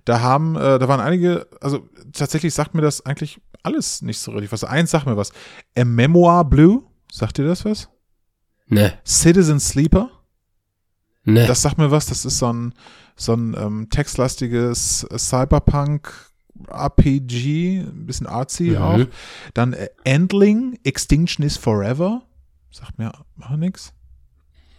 [0.06, 4.32] Da haben, äh, da waren einige, also tatsächlich sagt mir das eigentlich alles nicht so
[4.32, 4.63] richtig was.
[4.63, 5.34] Eins sagt mir was.
[5.78, 7.90] A Memoir Blue, sagt dir das was?
[8.68, 10.10] Ne, Citizen Sleeper,
[11.24, 11.46] ne.
[11.46, 12.06] das sagt mir was.
[12.06, 12.74] Das ist so ein,
[13.17, 16.13] so ein ähm, textlastiges Cyberpunk
[16.69, 18.77] RPG, ein bisschen artsy Mhm.
[18.77, 19.06] auch.
[19.53, 22.23] Dann äh, Endling, Extinction is Forever,
[22.71, 23.93] sagt mir auch nichts.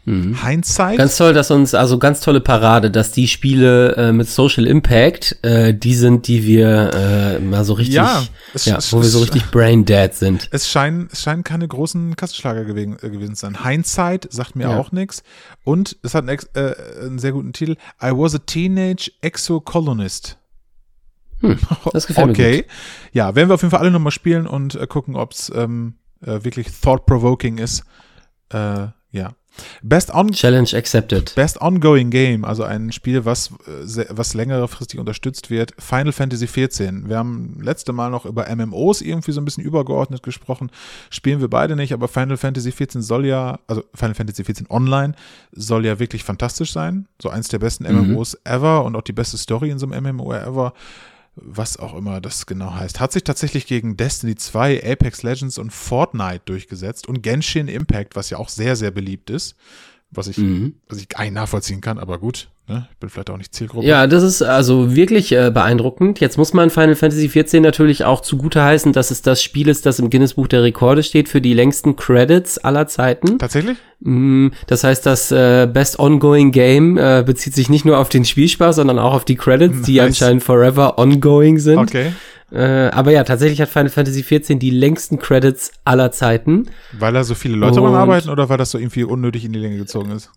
[0.08, 0.42] Mhm.
[0.42, 4.66] Hindsight, Ganz toll, dass uns, also ganz tolle Parade, dass die Spiele äh, mit Social
[4.66, 9.02] Impact, äh, die sind, die wir äh, mal so richtig, Ja, es- ja, es- wo
[9.02, 10.48] wir so es- richtig brain dead sind.
[10.50, 13.62] Es scheinen, es scheinen keine großen Kassenschlager gewesen, äh, gewesen zu sein.
[13.64, 14.78] Hindsight sagt mir Ja.
[14.78, 15.22] auch nichts.
[15.64, 17.72] Und es hat einen, äh, einen sehr guten Titel.
[18.02, 20.38] I was a teenage exocolonist.
[21.40, 21.58] Hm,
[21.92, 22.64] das gefällt mir okay.
[23.12, 25.94] Ja, werden wir auf jeden Fall alle nochmal spielen und äh, gucken, ob es ähm,
[26.22, 27.84] äh, wirklich thought-provoking ist.
[28.52, 29.32] Äh, ja.
[29.82, 31.34] Best, on Challenge accepted.
[31.34, 37.08] Best Ongoing Game, also ein Spiel, was, äh, was längerfristig unterstützt wird, Final Fantasy XIV.
[37.08, 40.70] Wir haben letzte Mal noch über MMOs irgendwie so ein bisschen übergeordnet gesprochen.
[41.10, 45.14] Spielen wir beide nicht, aber Final Fantasy XIV soll ja, also Final Fantasy XIV Online
[45.52, 47.06] soll ja wirklich fantastisch sein.
[47.20, 48.12] So eins der besten Mhm.
[48.12, 50.72] MMOs ever und auch die beste Story in so einem MMO ever.
[51.42, 53.00] Was auch immer das genau heißt.
[53.00, 58.30] Hat sich tatsächlich gegen Destiny 2, Apex Legends und Fortnite durchgesetzt und Genshin Impact, was
[58.30, 59.56] ja auch sehr, sehr beliebt ist.
[60.10, 60.74] Was ich Mhm.
[60.88, 62.88] was ich nicht nachvollziehen kann, aber gut, ne?
[62.90, 63.86] ich bin vielleicht auch nicht Zielgruppe.
[63.86, 66.18] Ja, das ist also wirklich äh, beeindruckend.
[66.20, 69.84] Jetzt muss man Final Fantasy XIV natürlich auch zugute heißen, dass es das Spiel ist,
[69.84, 73.38] das im Guinness Buch der Rekorde steht für die längsten Credits aller Zeiten.
[73.38, 73.76] Tatsächlich?
[74.00, 78.24] Mm, Das heißt, das äh, Best Ongoing Game äh, bezieht sich nicht nur auf den
[78.24, 80.06] Spielspaß, sondern auch auf die Credits, die Nice.
[80.06, 81.76] anscheinend forever ongoing sind.
[81.78, 82.12] Okay.
[82.50, 86.68] Äh, aber ja, tatsächlich hat Final Fantasy XIV die längsten Credits aller Zeiten.
[86.92, 89.58] Weil da so viele Leute dran arbeiten oder weil das so irgendwie unnötig in die
[89.58, 90.30] Länge gezogen ist?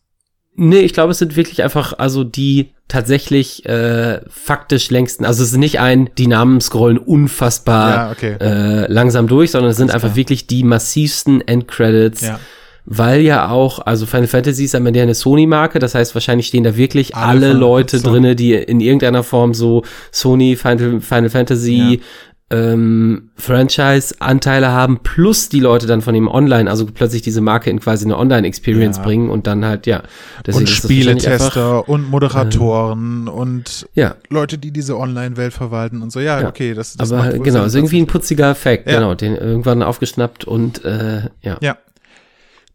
[0.55, 5.51] Nee, ich glaube, es sind wirklich einfach, also die tatsächlich äh, faktisch längsten, also es
[5.53, 8.35] ist nicht ein, die Namen scrollen unfassbar Ja, okay.
[8.41, 12.39] äh, langsam durch, sondern es sind einfach wirklich die massivsten Endcredits, Ja.
[12.85, 16.63] Weil ja auch, also Final Fantasy ist am Ende eine Sony-Marke, das heißt, wahrscheinlich stehen
[16.63, 18.11] da wirklich Alle alle, Leute Sony.
[18.13, 22.01] drinne, die in irgendeiner Form so Sony, Final, Final Fantasy,
[22.49, 27.79] ähm, Franchise-Anteile haben, plus die Leute dann von ihm online, also plötzlich diese Marke in
[27.79, 29.03] quasi eine Online-Experience Ja.
[29.03, 29.99] bringen und dann halt, ja.
[29.99, 36.19] Und wahrscheinlich einfach- Spieletester und Moderatoren und Ja, Leute, die diese Online-Welt verwalten und so.
[36.19, 36.49] Ja, Ja.
[36.49, 38.95] okay, das, das aber genau, Sinn, ist irgendwie ein putziger Effekt, Ja.
[38.99, 41.57] genau, den irgendwann aufgeschnappt und äh, ja.
[41.61, 41.77] Ja.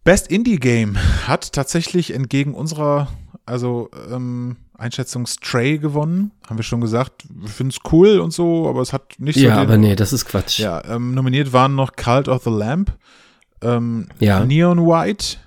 [0.07, 3.09] Best Indie Game hat tatsächlich entgegen unserer,
[3.45, 6.31] also ähm, Einschätzung Stray gewonnen.
[6.49, 7.25] Haben wir schon gesagt.
[7.29, 9.45] Wir finden es cool und so, aber es hat nicht so.
[9.47, 10.61] Ja, aber nee, das ist Quatsch.
[10.61, 12.93] Ja, ähm, nominiert waren noch Cult of the Lamp,
[13.63, 14.45] ähm, Ja.
[14.45, 15.39] Neon White.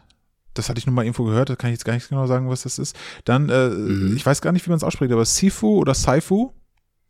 [0.55, 2.49] Das hatte ich nur mal irgendwo gehört, da kann ich jetzt gar nicht genau sagen,
[2.49, 2.97] was das ist.
[3.23, 4.17] Dann, äh, Mhm.
[4.17, 6.51] ich weiß gar nicht, wie man es ausspricht, aber Sifu oder Saifu,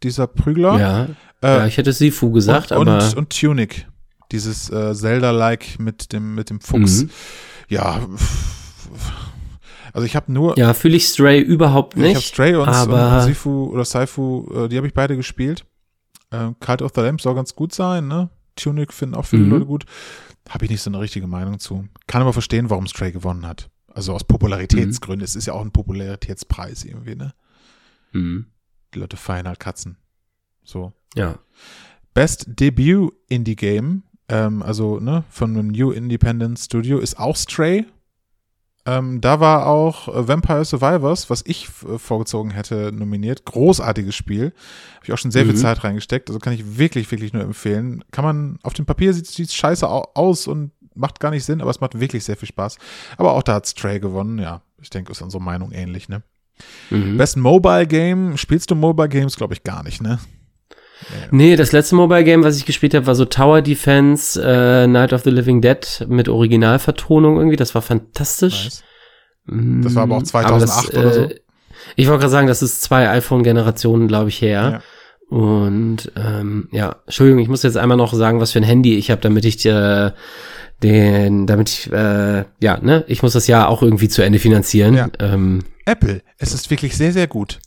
[0.04, 0.80] dieser Prügler.
[0.80, 1.08] Ja,
[1.42, 3.88] Äh, ja, ich hätte Sifu gesagt, und, aber und, und Tunic.
[4.32, 7.04] Dieses äh, Zelda-like mit dem, mit dem Fuchs.
[7.04, 7.10] Mhm.
[7.70, 8.08] Ja.
[9.94, 12.28] Also ich habe nur, ja, fühle ich Stray überhaupt ich habe nicht.
[12.28, 15.66] Stray und, aber- und Sifu oder Saifu, äh, die habe ich beide gespielt.
[16.32, 18.30] Ähm, Cult of the Lamp soll ganz gut sein, ne?
[18.56, 19.50] Tunic finden auch viele Mhm.
[19.50, 19.86] Leute gut.
[20.48, 21.88] Habe ich nicht so eine richtige Meinung zu.
[22.08, 23.70] Kann aber verstehen, warum Stray gewonnen hat.
[23.92, 25.24] Also aus Popularitätsgründen.
[25.26, 27.34] Es ist ja auch ein Popularitätspreis irgendwie, ne?
[28.12, 28.46] Mhm.
[28.94, 29.98] Die Leute feiern halt Katzen.
[30.64, 30.94] So.
[31.16, 31.40] Ja.
[32.14, 37.86] Best Debut Indie Game, ähm, also ne, von einem New Independent Studio, ist auch Stray.
[38.86, 43.46] Ähm, da war auch äh, Vampire Survivors, was ich äh, vorgezogen hätte, nominiert.
[43.46, 44.54] Großartiges Spiel.
[44.96, 45.58] Habe ich auch schon sehr viel Mhm.
[45.58, 46.30] Zeit reingesteckt.
[46.30, 48.04] Also kann ich wirklich, wirklich nur empfehlen.
[48.12, 51.62] Kann man, auf dem Papier sieht es scheiße au aus und macht gar nicht Sinn,
[51.62, 52.78] aber es macht wirklich sehr viel Spaß.
[53.18, 54.40] Aber auch da hat Stray gewonnen.
[54.40, 56.24] Ja, ich denke, ist unsere Meinung ähnlich, ne?
[56.90, 57.18] Mhm.
[57.18, 58.38] Best Mobile Game.
[58.38, 59.36] Spielst du Mobile Games?
[59.36, 60.20] Glaube ich gar nicht, ne?
[61.32, 65.14] Nee, das letzte Mobile Game, was ich gespielt habe, war so Tower Defense äh, Night
[65.14, 67.56] of the Living Dead mit Originalvertonung irgendwie.
[67.58, 68.66] Das war fantastisch.
[68.66, 68.84] Nice.
[69.46, 71.28] Mm, Das war aber auch aber 2008 oder so.
[71.96, 74.82] Ich wollte gerade sagen, das ist zwei iPhone-Generationen, glaube ich, her.
[75.32, 75.36] Ja.
[75.38, 79.12] Und ähm, ja, Entschuldigung, ich muss jetzt einmal noch sagen, was für ein Handy ich
[79.12, 80.12] habe, damit ich äh,
[80.84, 84.96] den, damit ich, äh, ja, ne, ich muss das ja auch irgendwie zu Ende finanzieren.
[84.96, 85.08] Ja.
[85.20, 87.60] Ähm, Apple, es ist wirklich sehr, sehr gut.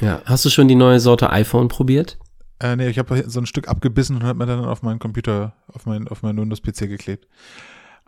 [0.00, 0.22] ja.
[0.24, 2.18] Hast du schon die neue Sorte iPhone probiert?
[2.62, 5.54] Äh, nee, ich habe so ein Stück abgebissen und habe mir dann auf meinen Computer,
[5.72, 7.26] auf meinen auf meinen Windows-PC geklebt.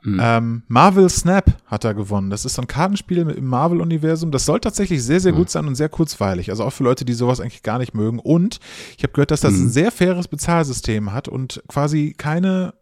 [0.04, 0.20] Mhm.
[0.22, 2.30] Ähm, Marvel Snap hat er gewonnen.
[2.30, 4.30] Das ist so ein Kartenspiel im Marvel-Universum.
[4.30, 6.50] Das soll tatsächlich sehr, sehr gut sein und sehr kurzweilig.
[6.50, 8.18] Also auch für Leute, die sowas eigentlich gar nicht mögen.
[8.18, 8.60] Und
[8.96, 12.74] ich habe gehört, dass das ein sehr faires Bezahlsystem hat und quasi keine,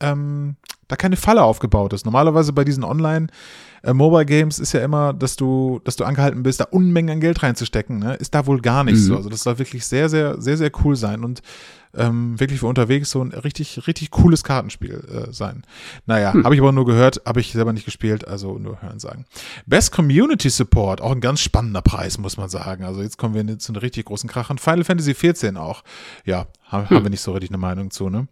[0.00, 0.56] ähm,
[0.88, 2.04] da keine Falle aufgebaut ist.
[2.04, 3.28] Normalerweise bei diesen Online-
[3.84, 7.20] äh, Mobile Games ist ja immer, dass du, dass du angehalten bist, da Unmengen an
[7.20, 8.00] Geld reinzustecken.
[8.00, 8.14] Ne?
[8.16, 9.02] Ist da wohl gar nicht Mhm.
[9.02, 9.16] so.
[9.16, 11.42] Also das soll wirklich sehr, sehr, sehr, sehr cool sein und
[11.96, 15.62] ähm, wirklich für unterwegs so ein richtig, richtig cooles Kartenspiel äh, sein.
[16.06, 19.24] Naja, habe ich aber nur gehört, habe ich selber nicht gespielt, also nur hören sagen.
[19.66, 22.82] Best Community Support, auch ein ganz spannender Preis, muss man sagen.
[22.84, 24.58] Also jetzt kommen wir zu einem richtig großen Krachern.
[24.58, 25.82] Final Fantasy 14 auch.
[26.24, 28.26] Ja, haben, haben wir nicht so richtig eine Meinung zu, ne?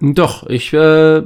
[0.00, 0.76] Doch, ich, äh,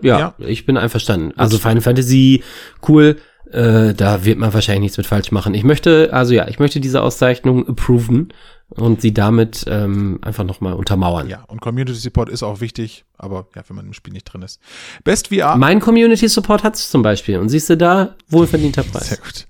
[0.06, 0.34] ja, Ja.
[0.38, 1.32] ich bin einverstanden.
[1.36, 2.42] Also Final Fantasy,
[2.88, 3.16] cool,
[3.50, 5.54] äh, da wird man wahrscheinlich nichts mit falsch machen.
[5.54, 8.28] Ich möchte, also ja, ich möchte diese Auszeichnung approven
[8.70, 11.28] und sie damit ähm, einfach nochmal untermauern.
[11.28, 14.42] Ja, und Community Support ist auch wichtig, aber ja, wenn man im Spiel nicht drin
[14.42, 14.60] ist.
[15.02, 15.56] Best VR.
[15.56, 17.38] Mein Community Support hat's zum Beispiel.
[17.38, 19.20] Und siehst du da, wohlverdienter Sehr Preis.
[19.20, 19.46] gut.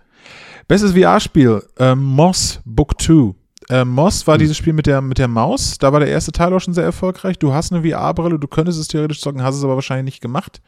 [0.67, 3.35] Bestes VR-Spiel, ähm, Moss Book 2.
[3.71, 5.79] Ähm, Moss war dieses Spiel mit der, mit der Maus.
[5.79, 7.39] Da war der erste Teil auch schon sehr erfolgreich.
[7.39, 10.61] Du hast eine VR-Brille, du könntest es theoretisch zocken, hast es aber wahrscheinlich nicht gemacht.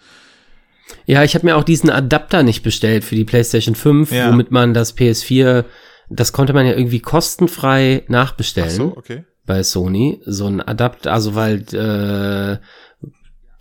[1.05, 4.31] Ja, ich habe mir auch diesen Adapter nicht bestellt für die PlayStation 5, Ja.
[4.31, 5.65] womit man das PS4,
[6.09, 8.71] das konnte man ja irgendwie kostenfrei nachbestellen.
[8.71, 9.25] Ach so, okay.
[9.45, 12.59] bei Sony, so ein Adapter, also weil äh,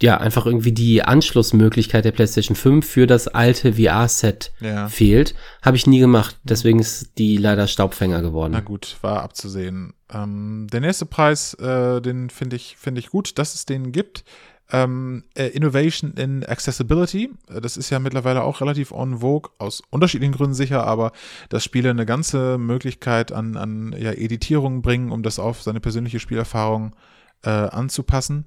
[0.02, 4.88] ja einfach irgendwie die Anschlussmöglichkeit der PlayStation 5 für das alte VR-Set Ja.
[4.90, 6.38] fehlt, habe ich nie gemacht.
[6.44, 8.52] Deswegen ist die leider Staubfänger geworden.
[8.54, 9.94] Na gut, war abzusehen.
[10.14, 14.24] Ähm, der nächste Preis, äh, den finde ich, finde ich gut, dass es den gibt.
[14.72, 17.30] Ähm, äh, Innovation in Accessibility.
[17.50, 21.12] Äh, Das ist ja mittlerweile auch relativ en vogue, aus unterschiedlichen Gründen sicher, aber
[21.50, 26.20] dass Spiele eine ganze Möglichkeit an, an ja, Editierungen bringen, um das auf seine persönliche
[26.20, 26.96] Spielerfahrung
[27.44, 28.46] äh, anzupassen.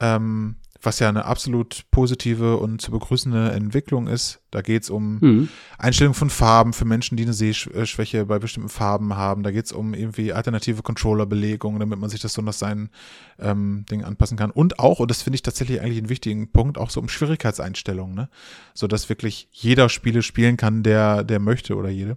[0.00, 4.40] Ähm, was ja eine absolut positive und zu begrüßende Entwicklung ist.
[4.50, 5.48] Da geht's um Mhm.
[5.78, 9.42] Einstellung von Farben für Menschen, die eine Sehschwäche bei bestimmten Farben haben.
[9.42, 12.90] Da geht's um irgendwie alternative Controller-Belegungen, damit man sich das so nach seinen
[13.38, 14.50] ähm, Dingen anpassen kann.
[14.50, 18.14] Und auch, und das finde ich tatsächlich eigentlich einen wichtigen Punkt, auch so um Schwierigkeitseinstellungen,
[18.14, 18.28] ne?
[18.74, 22.16] So dass wirklich jeder Spiele spielen kann, der, der möchte oder jede.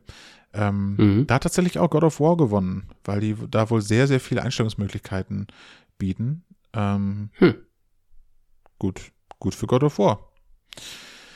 [0.54, 1.28] Ähm, Mhm.
[1.28, 4.42] Da hat tatsächlich auch God of War gewonnen, weil die da wohl sehr, sehr viele
[4.44, 5.48] Einstellungsmöglichkeiten
[5.98, 6.44] bieten.
[6.74, 7.56] Ähm, Hm.
[8.80, 10.28] Gut, gut für God of War.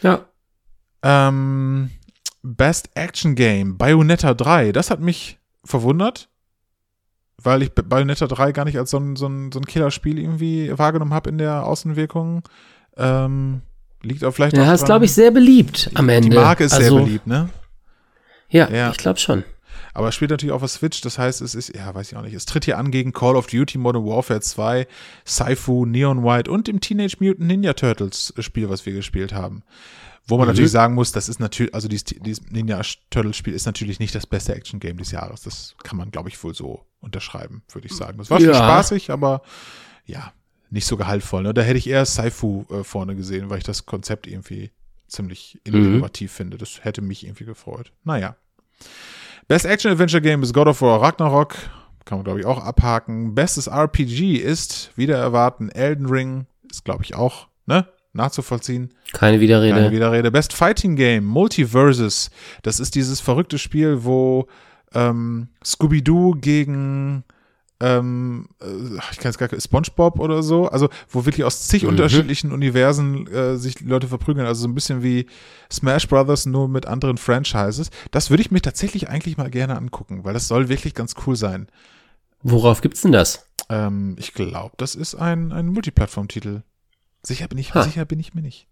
[0.01, 0.25] Ja.
[1.03, 1.91] Ähm,
[2.43, 6.29] Best Action Game, Bayonetta 3, das hat mich verwundert,
[7.41, 10.77] weil ich Bayonetta 3 gar nicht als so ein, so ein, so ein Killerspiel irgendwie
[10.77, 12.43] wahrgenommen habe in der Außenwirkung.
[12.97, 13.61] Ähm,
[14.03, 16.29] liegt auch vielleicht auch Ja, ist, dran- glaube ich, sehr beliebt am Ende.
[16.29, 17.49] Die Marke ist also, sehr beliebt, ne?
[18.49, 18.91] Ja, Ja.
[18.91, 19.43] ich glaube schon.
[19.93, 22.21] Aber es spielt natürlich auf der Switch, das heißt, es ist, ja, weiß ich auch
[22.21, 22.33] nicht.
[22.33, 24.87] Es tritt hier an gegen Call of Duty Modern Warfare 2,
[25.25, 29.63] Saifu, Neon White und dem Teenage Mutant Ninja Turtles Spiel, was wir gespielt haben.
[30.27, 30.51] Wo man Mhm.
[30.51, 34.13] natürlich sagen muss, das ist natürlich, also dieses, dieses Ninja Turtles Spiel ist natürlich nicht
[34.15, 35.41] das beste Action Game des Jahres.
[35.41, 38.17] Das kann man, glaube ich, wohl so unterschreiben, würde ich sagen.
[38.19, 38.55] Das war schon Ja.
[38.55, 39.41] spaßig, aber
[40.05, 40.31] ja,
[40.69, 41.43] nicht so gehaltvoll.
[41.43, 41.53] Ne?
[41.53, 44.71] Da hätte ich eher Saifu äh, vorne gesehen, weil ich das Konzept irgendwie
[45.07, 45.73] ziemlich Mhm.
[45.95, 46.57] innovativ finde.
[46.57, 47.91] Das hätte mich irgendwie gefreut.
[48.05, 48.35] Naja.
[49.47, 51.55] Best Action Adventure Game ist God of War Ragnarok.
[52.05, 53.35] Kann man, glaube ich, auch abhaken.
[53.35, 56.45] Bestes RPG ist, wieder erwarten, Elden Ring.
[56.69, 57.87] Ist, glaube ich, auch, ne?
[58.13, 58.93] Nachzuvollziehen.
[59.13, 59.73] Keine Widerrede.
[59.73, 60.31] Keine Widerrede.
[60.31, 62.29] Best Fighting Game, Multiverses.
[62.61, 64.47] Das ist dieses verrückte Spiel, wo
[64.93, 67.23] ähm, Scooby-Doo gegen
[67.81, 68.65] ähm, äh,
[69.11, 71.89] ich kann es gar nicht, SpongeBob oder so, also wo wirklich aus zig Mhm.
[71.89, 75.25] unterschiedlichen Universen äh, sich Leute verprügeln, also so ein bisschen wie
[75.71, 77.89] Smash Brothers nur mit anderen Franchises.
[78.11, 81.35] Das würde ich mir tatsächlich eigentlich mal gerne angucken, weil das soll wirklich ganz cool
[81.35, 81.67] sein.
[82.43, 83.45] Worauf gibt's denn das?
[83.69, 86.61] Ähm, ich glaube, das ist ein, ein Multiplattform-Titel.
[87.23, 87.83] Sicher bin ich, Ha.
[87.83, 88.67] sicher bin ich mir nicht.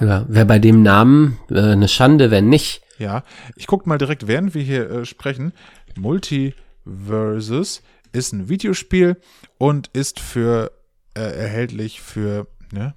[0.00, 2.82] Ja, Wäre bei dem Namen äh, eine Schande, wenn nicht.
[2.98, 3.22] Ja,
[3.56, 5.52] ich gucke mal direkt, während wir hier äh, sprechen.
[5.98, 7.82] Multiversus
[8.16, 9.20] ist ein Videospiel
[9.58, 10.72] und ist für
[11.14, 12.94] äh, erhältlich für, ne?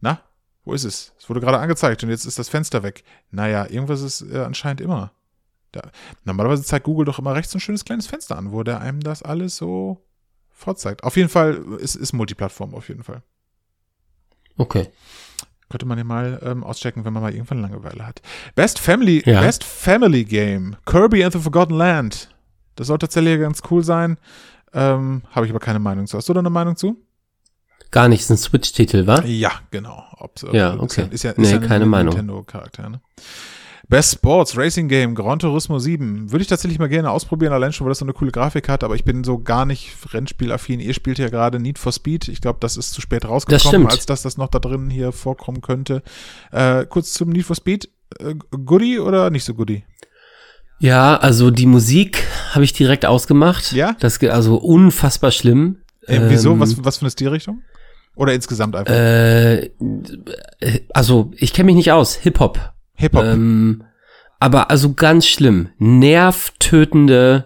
[0.00, 0.20] Na,
[0.64, 1.12] wo ist es?
[1.18, 3.04] Es wurde gerade angezeigt und jetzt ist das Fenster weg.
[3.30, 5.12] Naja, irgendwas ist äh, anscheinend immer.
[5.72, 5.82] Da,
[6.24, 9.22] normalerweise zeigt Google doch immer rechts ein schönes kleines Fenster an, wo der einem das
[9.22, 10.04] alles so
[10.50, 11.04] vorzeigt.
[11.04, 13.22] Auf jeden Fall ist, ist Multiplattform, auf jeden Fall.
[14.56, 14.88] Okay.
[15.68, 18.20] Könnte man ja mal ähm, auschecken, wenn man mal irgendwann Langeweile hat.
[18.56, 19.40] Best Family, Ja.
[19.40, 20.76] Best Family Game.
[20.86, 22.34] Kirby and the Forgotten Land.
[22.80, 24.16] Das soll tatsächlich ganz cool sein.
[24.72, 26.16] Ähm, Habe ich aber keine Meinung zu.
[26.16, 26.96] Hast du da eine Meinung zu?
[27.90, 29.22] Gar nicht, ist ein Switch-Titel, wa?
[29.22, 30.02] Ja, genau.
[30.16, 31.06] Ob, ob, Ja, ist okay.
[31.10, 32.14] Ist ja, ist Nee, ja keine ein Meinung.
[32.14, 33.02] Nintendo-Charakter, ne?
[33.86, 36.32] Best Sports Racing Game Gran Turismo 7.
[36.32, 38.82] Würde ich tatsächlich mal gerne ausprobieren, allein schon, weil das so eine coole Grafik hat,
[38.82, 40.80] aber ich bin so gar nicht Rennspielaffin.
[40.80, 42.28] Ihr spielt ja gerade Need for Speed.
[42.28, 45.60] Ich glaube, das ist zu spät rausgekommen, als dass das noch da drin hier vorkommen
[45.60, 46.02] könnte.
[46.50, 47.90] Äh, kurz zum Need for Speed.
[48.20, 49.84] Äh, Goodie oder nicht so Goodie?
[50.80, 53.72] Ja, also die Musik habe ich direkt ausgemacht.
[53.72, 53.94] Ja?
[54.00, 55.82] Das also unfassbar schlimm.
[56.06, 56.52] Äh, wieso?
[56.52, 57.62] Ähm, Was, was für eine Stilrichtung?
[58.16, 58.92] Oder insgesamt einfach?
[58.92, 62.16] Äh, äh, also ich kenne mich nicht aus.
[62.16, 62.72] Hip-Hop.
[62.94, 63.24] Hip-Hop.
[63.24, 63.84] Ähm,
[64.38, 65.68] aber also ganz schlimm.
[65.78, 67.44] Nervtötende,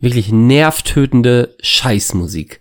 [0.00, 2.60] wirklich nervtötende Scheißmusik.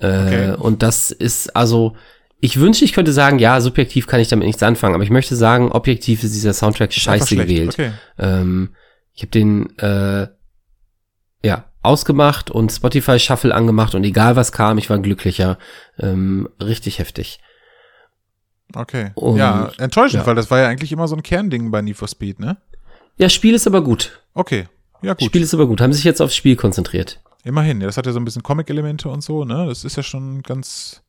[0.00, 0.54] Äh, Okay.
[0.58, 1.96] Und das ist also,
[2.40, 5.34] ich wünschte, ich könnte sagen, ja, subjektiv kann ich damit nichts anfangen, aber ich möchte
[5.36, 7.70] sagen, objektiv ist dieser Soundtrack scheiße gewählt.
[7.70, 7.92] Okay.
[8.18, 8.70] Ähm,
[9.18, 10.28] ich habe den äh,
[11.44, 15.58] ja ausgemacht und Spotify Shuffle angemacht und egal was kam, ich war glücklicher.
[15.98, 17.40] Ähm, richtig heftig.
[18.76, 19.10] Okay.
[19.16, 20.26] Und- ja, enttäuschend, ja.
[20.26, 22.58] weil das war ja eigentlich immer so ein Kernding bei Need for Speed, ne?
[23.16, 24.22] Ja, Spiel ist aber gut.
[24.34, 24.68] Okay.
[25.02, 25.24] Ja, gut.
[25.24, 25.80] Spiel ist aber gut.
[25.80, 27.20] Haben sich jetzt aufs Spiel konzentriert.
[27.42, 29.66] Immerhin, ja, das hat ja so ein bisschen Comic-Elemente und so, ne?
[29.66, 31.02] Das ist ja schon ganz.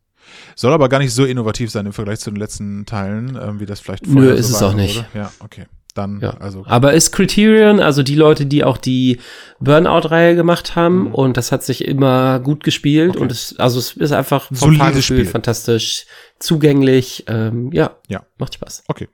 [0.56, 3.68] Soll aber gar nicht so innovativ sein im Vergleich zu den letzten Teilen, ähm, wie
[3.68, 4.98] das vielleicht Nö, vorher ist so es war, auch nicht.
[4.98, 5.08] Oder?
[5.14, 5.66] Ja, okay.
[6.00, 6.32] Dann, Ja.
[6.40, 6.64] also.
[6.66, 9.20] Aber ist Criterion, also die Leute, die auch die
[9.60, 11.14] Burnout-Reihe gemacht haben, Mhm.
[11.16, 13.20] und das hat sich immer gut gespielt Okay.
[13.20, 15.26] und es, also es ist einfach vom Solides Fahrgefühl Spiel.
[15.26, 16.06] fantastisch,
[16.40, 18.24] zugänglich, ähm, ja, Ja.
[18.38, 18.84] macht Spaß.
[18.88, 19.08] Okay.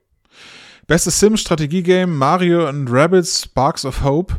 [0.87, 4.35] Bestes Sim-Strategie-Game, Mario and Rabbids Sparks of Hope.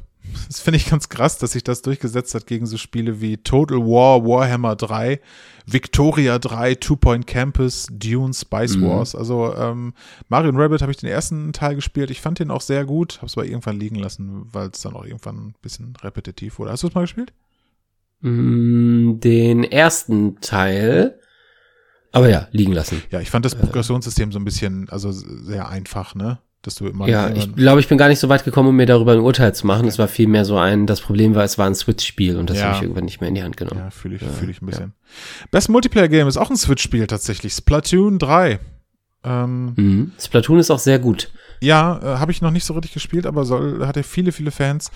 [0.48, 3.78] Das finde ich ganz krass, dass sich das durchgesetzt hat gegen so Spiele wie Total
[3.78, 5.20] War, Warhammer 3,
[5.66, 8.82] Victoria 3, Two Point Campus, Dune, Spice Mhm.
[8.88, 9.14] Wars.
[9.14, 9.94] Also ähm,
[10.28, 12.10] Mario und Rabbit habe ich den ersten Teil gespielt.
[12.10, 14.94] Ich fand den auch sehr gut, habe es aber irgendwann liegen lassen, weil es dann
[14.94, 16.70] auch irgendwann ein bisschen repetitiv wurde.
[16.72, 17.32] Hast du es mal gespielt?
[18.20, 21.18] Mm, Den ersten Teil,
[22.12, 23.02] aber ja, liegen lassen.
[23.10, 26.38] Ja, ich fand das Progressionssystem so ein bisschen, also sehr einfach, ne?
[26.66, 27.08] Dass du immer.
[27.08, 29.54] Ja, ich glaube, ich bin gar nicht so weit gekommen, um mir darüber ein Urteil
[29.54, 29.86] zu machen.
[29.88, 32.64] Es war vielmehr so ein, das Problem war, es war ein Switch-Spiel und das Ja.
[32.66, 33.80] habe ich irgendwann nicht mehr in die Hand genommen.
[33.80, 34.92] ja, fühle ich, fühl ich ein bisschen.
[35.50, 37.52] Best Multiplayer-Game ist auch ein Switch-Spiel tatsächlich.
[37.54, 38.58] Splatoon 3.
[39.24, 40.12] Ähm, Mhm.
[40.20, 41.30] Splatoon ist auch sehr gut.
[41.60, 44.50] Ja, äh, habe ich noch nicht so richtig gespielt, aber soll, hat er viele, viele
[44.50, 44.90] Fans.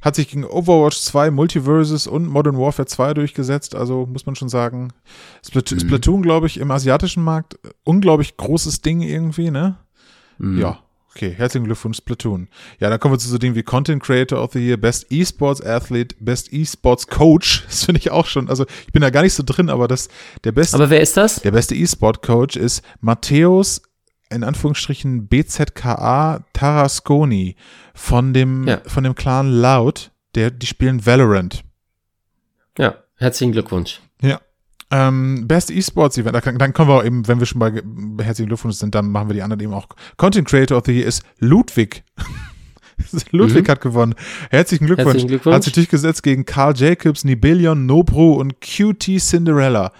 [0.00, 3.74] Hat sich gegen Overwatch 2, Multiverses und Modern Warfare 2 durchgesetzt.
[3.74, 4.92] Also muss man schon sagen,
[5.46, 5.80] Splat Mhm.
[5.80, 9.76] Splatoon, glaube ich, im asiatischen Markt äh, unglaublich großes Ding irgendwie, ne?
[10.38, 10.58] Mhm.
[10.60, 10.78] Ja.
[11.16, 12.46] Okay, herzlichen Glückwunsch, Splatoon.
[12.78, 15.62] Ja, dann kommen wir zu so Dingen wie Content Creator of the Year, Best Esports
[15.64, 17.64] Athlete, Best Esports Coach.
[17.68, 18.50] Das finde ich auch schon.
[18.50, 20.08] Also ich bin da gar nicht so drin, aber das
[20.44, 21.36] der beste Aber wer ist das?
[21.40, 23.80] der beste E-Sport-Coach ist Matthäus,
[24.28, 27.56] in Anführungsstrichen BZKA Tarasconi
[27.94, 28.82] von dem, Ja.
[28.86, 31.64] von dem Clan Loud, der, die spielen Valorant.
[32.76, 34.00] Ja, herzlichen Glückwunsch.
[34.20, 34.38] Ja.
[34.90, 37.72] Ähm, Best E-Sports-Event, da kann- dann kommen wir auch eben, wenn wir schon bei
[38.24, 39.88] herzlichen Glückwunsch sind, dann machen wir die anderen eben auch.
[40.16, 42.04] Content Creator of the Year ist Ludwig.
[43.30, 44.14] Ludwig hat gewonnen.
[44.50, 45.06] Herzlichen Glückwunsch.
[45.06, 45.10] Mhm.
[45.10, 45.54] Herzlichen Glückwunsch.
[45.56, 49.92] Hat sich durchgesetzt gegen Carl Jacobs, Nibelion, Nobru und QT Cinderella.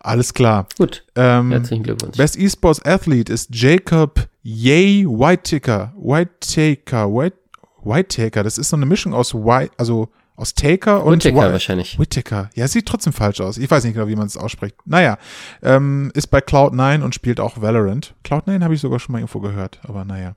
[0.00, 0.66] Alles klar.
[0.76, 2.16] Gut, Ähm, herzlichen Glückwunsch.
[2.16, 5.94] Best Esports Athlete ist Jacob Yay Whitaker.
[5.96, 7.36] Whitaker, White,
[7.82, 8.42] Whitaker.
[8.42, 11.98] Das ist so eine Mischung aus White, also aus Taker und Whittaker Whi- wahrscheinlich.
[11.98, 12.50] Whittaker.
[12.54, 13.56] Ja, sieht trotzdem falsch aus.
[13.58, 14.74] Ich weiß nicht genau, wie man es ausspricht.
[14.84, 15.18] Naja,
[15.62, 18.14] ähm, ist bei Cloud9 und spielt auch Valorant.
[18.24, 20.34] Cloud9 habe ich sogar schon mal irgendwo gehört, aber naja.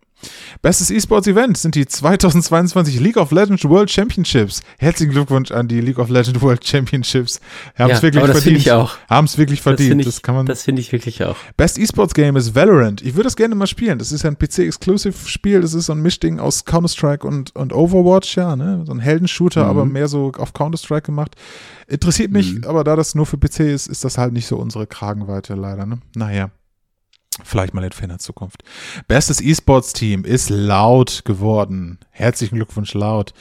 [0.61, 4.61] Bestes E-Sports Event sind die 2022 League of Legends World Championships.
[4.79, 7.39] Herzlichen Glückwunsch an die League of Legends World Championships.
[7.77, 8.43] Haben es Ja, wirklich das verdient.
[8.43, 8.97] finde ich auch.
[9.09, 10.05] Haben es wirklich Das verdient.
[10.05, 10.45] Das, ich, kann man.
[10.47, 11.35] das finde ich wirklich auch.
[11.55, 13.01] Best E-Sports Game ist Valorant.
[13.03, 13.99] Ich würde das gerne mal spielen.
[13.99, 15.61] Das ist ja ein PC-Exclusive-Spiel.
[15.61, 18.83] Das ist so ein Mischding aus Counter-Strike und, und Overwatch, ja, ne?
[18.85, 19.69] So ein Heldenshooter, Mhm.
[19.69, 21.35] aber mehr so auf Counter-Strike gemacht.
[21.87, 24.87] Interessiert mich, aber da das nur für PC ist, ist das halt nicht so unsere
[24.87, 25.99] Kragenweite leider, ne?
[26.15, 26.49] Naja.
[27.43, 28.63] Vielleicht mal in ferner Zukunft.
[29.07, 31.99] Bestes E-Sports-Team ist laut geworden.
[32.09, 33.33] Herzlichen Glückwunsch, laut.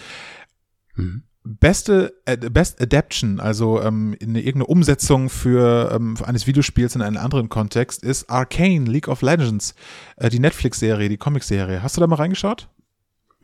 [0.94, 1.22] Mhm.
[1.48, 7.16] Beste äh, Best Adaption, also ähm, in irgendeine Umsetzung für ähm, eines Videospiels in einen
[7.16, 9.74] anderen Kontext, ist Arcane League of Legends,
[10.16, 11.84] äh, die Netflix-Serie, die Comic-Serie.
[11.84, 12.68] Hast du da mal reingeschaut?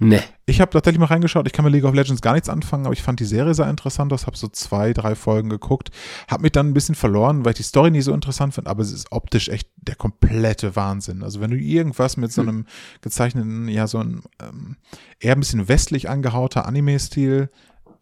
[0.02, 0.20] Ne.
[0.46, 1.46] Ich habe tatsächlich mal reingeschaut.
[1.46, 3.70] Ich kann mit League of Legends gar nichts anfangen, aber ich fand die Serie sehr
[3.70, 4.26] interessant aus.
[4.26, 5.90] Habe so zwei, drei Folgen geguckt.
[6.28, 8.82] Habe mich dann ein bisschen verloren, weil ich die Story nicht so interessant finde, aber
[8.82, 11.22] es ist optisch echt der komplette Wahnsinn.
[11.22, 12.66] Also wenn du irgendwas mit so einem
[13.00, 14.76] gezeichneten, ja so ein ähm,
[15.20, 17.48] eher ein bisschen westlich angehauter Anime-Stil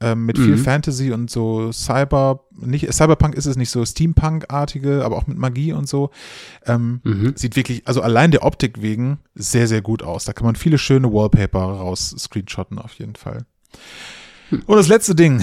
[0.01, 0.64] ähm, mit viel Mhm.
[0.64, 5.72] Fantasy und so Cyber, nicht Cyberpunk ist es nicht so Steampunk-artige, aber auch mit Magie
[5.72, 6.11] und so.
[6.66, 7.32] Ähm, Mhm.
[7.36, 10.24] Sieht wirklich, also allein der Optik wegen, sehr, sehr gut aus.
[10.24, 13.44] Da kann man viele schöne Wallpaper raus screenshotten auf jeden Fall.
[14.66, 15.42] Und das letzte Ding,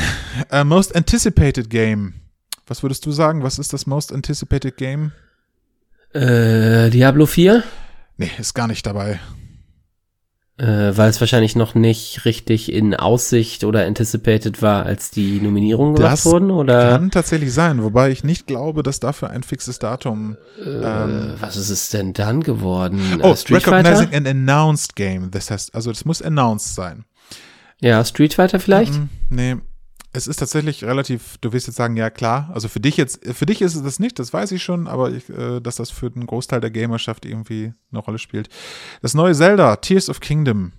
[0.52, 2.16] äh, Most Anticipated Game.
[2.66, 3.44] Was würdest du sagen?
[3.44, 5.12] Was ist das Most Anticipated Game?
[6.14, 7.64] Äh, Diablo 4,
[8.18, 9.20] Nee, ist gar nicht dabei.
[10.58, 10.66] Äh,
[10.98, 16.14] weil es wahrscheinlich noch nicht richtig in Aussicht oder anticipated war, als die Nominierungen gemacht
[16.14, 20.36] Das wurden, oder Kann tatsächlich sein, wobei ich nicht glaube, dass dafür ein fixes Datum.
[20.60, 20.66] äh,
[21.40, 23.00] was ist es denn dann geworden?
[23.22, 24.18] Oh, äh, Street Recognizing Fighter?
[24.18, 25.30] an Announced Game.
[25.32, 27.06] Das heißt, also das muss announced sein.
[27.80, 28.94] Ja, Street Fighter vielleicht?
[28.94, 29.56] Mm, Nee,
[30.14, 33.46] es ist tatsächlich relativ, du wirst jetzt sagen, ja klar, also für dich jetzt, für
[33.46, 36.10] dich ist es das nicht, das weiß ich schon, aber ich, äh, dass das für
[36.10, 38.50] den Großteil der Gamerschaft irgendwie eine Rolle spielt.
[39.02, 40.72] Das neue Zelda, Tears of Kingdom,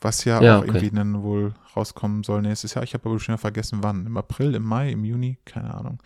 [0.00, 0.68] was ja, Ja, auch okay.
[0.76, 2.84] irgendwie dann wohl rauskommen soll nächstes Jahr.
[2.84, 4.06] Ich habe aber schon wieder vergessen, wann.
[4.06, 5.98] Im April, im Mai, im Juni, keine Ahnung.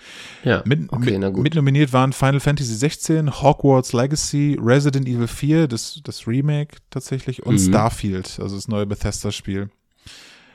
[0.43, 1.43] Ja, Mit, okay, na mit, gut.
[1.45, 7.45] mit nominiert waren Final Fantasy 16, Hogwarts Legacy, Resident Evil 4, das, das Remake tatsächlich,
[7.45, 7.69] und Mhm.
[7.69, 9.71] Starfield, also das neue Bethesda-Spiel.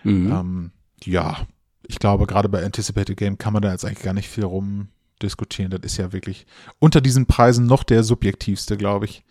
[0.03, 0.31] Mhm.
[0.31, 0.71] Ähm,
[1.03, 1.37] ja,
[1.87, 5.71] ich glaube, gerade bei Anticipated Game kann man da jetzt eigentlich gar nicht viel rumdiskutieren.
[5.71, 6.45] Das ist ja wirklich
[6.79, 9.23] unter diesen Preisen noch der subjektivste, glaube ich.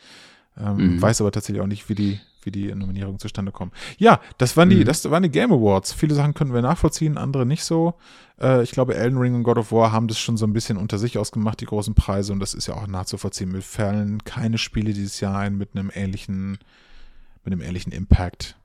[0.59, 1.03] Ähm, Mhm.
[1.03, 3.73] Weiß aber tatsächlich auch nicht, wie die, wie die Nominierungen zustande kommen.
[3.99, 4.85] Ja, das waren die, Mhm.
[4.85, 5.93] das waren die Game Awards.
[5.93, 7.95] Viele Sachen können wir nachvollziehen, andere nicht so.
[8.41, 10.77] Äh, ich glaube, Elden Ring und God of War haben das schon so ein bisschen
[10.77, 13.51] unter sich ausgemacht, die großen Preise, und das ist ja auch nachzuvollziehen.
[13.51, 16.59] Mir fallen keine Spiele dieses Jahr ein mit einem ähnlichen,
[17.45, 18.57] mit einem ähnlichen Impact.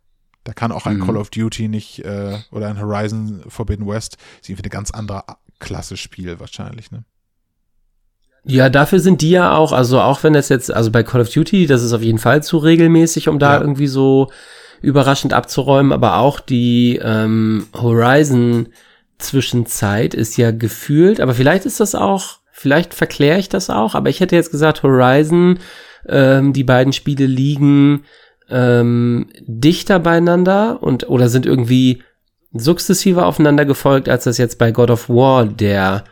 [0.44, 1.06] Da kann auch ein Mhm.
[1.06, 5.24] Call of Duty nicht äh, oder ein Horizon Forbidden West ist irgendwie eine ganz andere
[5.60, 7.04] Klasse Spiel wahrscheinlich, ne?
[8.46, 11.30] Ja, dafür sind die ja auch, also auch wenn das jetzt, also bei Call of
[11.30, 13.62] Duty, das ist auf jeden Fall zu regelmäßig, um da Ja.
[13.62, 14.32] irgendwie so
[14.82, 18.70] überraschend abzuräumen, aber auch die ähm, Horizon
[19.18, 24.10] Zwischenzeit ist ja gefühlt, aber vielleicht ist das auch, vielleicht verkläre ich das auch, aber
[24.10, 25.60] ich hätte jetzt gesagt, Horizon,
[26.08, 28.06] ähm, die beiden Spiele liegen
[28.50, 32.04] ähm, dichter beieinander und oder sind irgendwie
[32.54, 36.04] sukzessiver aufeinander gefolgt, als das jetzt bei God of War der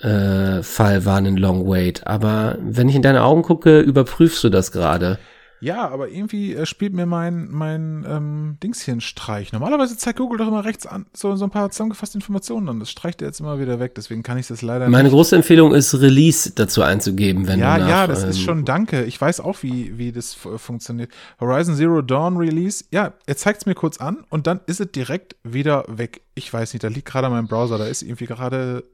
[0.00, 2.06] äh, Fall war, einen Long Wait.
[2.06, 5.18] Aber wenn ich in deine Augen gucke, überprüfst du das gerade.
[5.66, 9.52] Ja, aber irgendwie äh, spielt mir mein, mein ähm, Dings hier einen Streich.
[9.52, 12.78] Normalerweise zeigt Google doch immer rechts an, so, so ein paar zusammengefasste Informationen an.
[12.78, 15.12] Das streicht er jetzt immer wieder weg, deswegen kann ich das leider Meine nicht.
[15.12, 18.64] große Empfehlung ist, Release dazu einzugeben, wenn Ja, du nach, ja, das ist ähm, schon,
[18.64, 19.04] danke.
[19.04, 21.10] Ich weiß auch, wie, wie das fu- funktioniert.
[21.40, 24.92] Horizon Zero Dawn Release, ja, er zeigt es mir kurz an und dann ist es
[24.92, 26.20] direkt wieder weg.
[26.36, 28.84] Ich weiß nicht, da liegt gerade mein Browser, da ist irgendwie gerade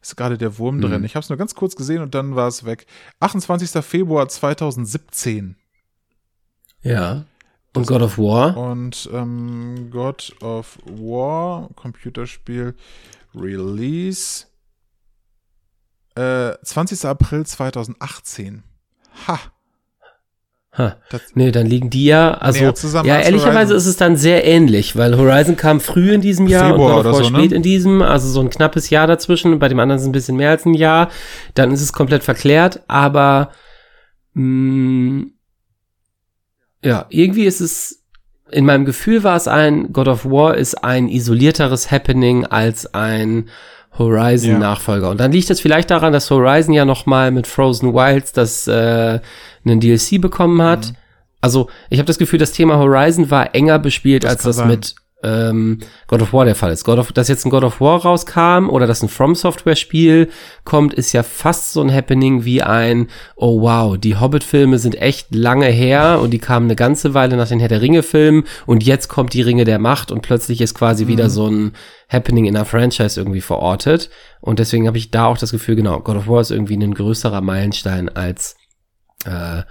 [0.00, 0.80] ist gerade der Wurm Mhm.
[0.82, 1.04] drin.
[1.04, 2.86] Ich habe es nur ganz kurz gesehen und dann war es weg.
[3.20, 3.82] 28.
[3.84, 5.56] Februar 2017
[6.82, 7.24] Ja.
[7.74, 8.56] Und God of War.
[8.56, 12.74] und ähm, God of War Computerspiel
[13.34, 14.44] Release
[16.16, 17.04] äh, 20.
[17.06, 18.62] April 2018.
[19.26, 19.40] Ha.
[20.76, 20.96] Ha.
[21.10, 23.76] Das- Nee, dann liegen die ja, also, zusammen ja, ehrlicherweise Horizon.
[23.76, 27.06] ist es dann sehr ähnlich, weil Horizon kam früh in diesem Jahr Februar und God
[27.06, 27.38] of War so, ne?
[27.38, 30.12] spät in diesem, also so ein knappes Jahr dazwischen, bei dem anderen ist es ein
[30.12, 31.10] bisschen mehr als ein Jahr,
[31.54, 33.50] dann ist es komplett verklärt, aber,
[34.34, 35.26] mh,
[36.82, 38.02] ja, irgendwie ist es,
[38.50, 43.48] in meinem Gefühl war es ein, God of War ist ein isolierteres Happening als ein
[43.98, 45.10] Horizon-Nachfolger.
[45.10, 48.66] Und dann liegt es vielleicht daran, dass Horizon ja noch mal mit Frozen Wilds das
[48.66, 49.20] äh,
[49.64, 50.90] einen DLC bekommen hat.
[50.90, 50.96] Mhm.
[51.40, 54.68] Also ich habe das Gefühl, das Thema Horizon war enger bespielt, Das als das sein.
[54.68, 56.84] mit ähm, God of War der Fall ist.
[56.84, 60.30] God of, dass jetzt ein God of War rauskam oder dass ein From Software Spiel
[60.64, 65.00] kommt, ist ja fast so ein Happening wie ein Oh wow, die Hobbit Filme sind
[65.00, 68.44] echt lange her und die kamen eine ganze Weile nach den Herr der Ringe Filmen
[68.66, 71.72] und jetzt kommt die Ringe der Macht und plötzlich ist quasi wieder so ein
[72.08, 74.10] Happening in einer Franchise irgendwie verortet
[74.40, 76.94] und deswegen habe ich da auch das Gefühl, genau, God of War ist irgendwie ein
[76.94, 78.56] größerer Meilenstein als
[79.24, 79.62] äh,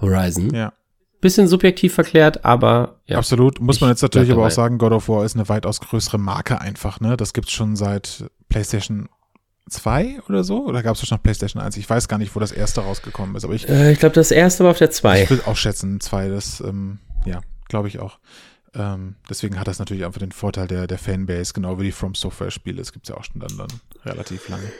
[0.00, 0.54] Horizon.
[0.54, 0.72] Ja,
[1.20, 3.18] Bisschen subjektiv verklärt, aber ja.
[3.18, 3.60] absolut.
[3.60, 6.60] Muss man jetzt natürlich aber auch sagen, God of War ist eine weitaus größere Marke
[6.60, 7.16] einfach, ne?
[7.16, 9.08] Das gibt's schon seit PlayStation
[9.68, 10.66] 2 oder so?
[10.66, 11.76] Oder gab's schon noch PlayStation 1?
[11.76, 14.30] Ich weiß gar nicht, wo das erste rausgekommen ist, aber ich, Äh, ich glaube, das
[14.30, 15.24] erste war auf der 2.
[15.24, 18.18] ich will auch schätzen, 2, das, ähm, ja, glaube ich auch.
[18.74, 22.14] Ähm, deswegen hat das natürlich einfach den Vorteil der, der Fanbase, genau wie die From
[22.14, 22.78] Software Spiele.
[22.78, 23.68] Das gibt's ja auch schon dann, dann
[24.04, 24.70] relativ lange.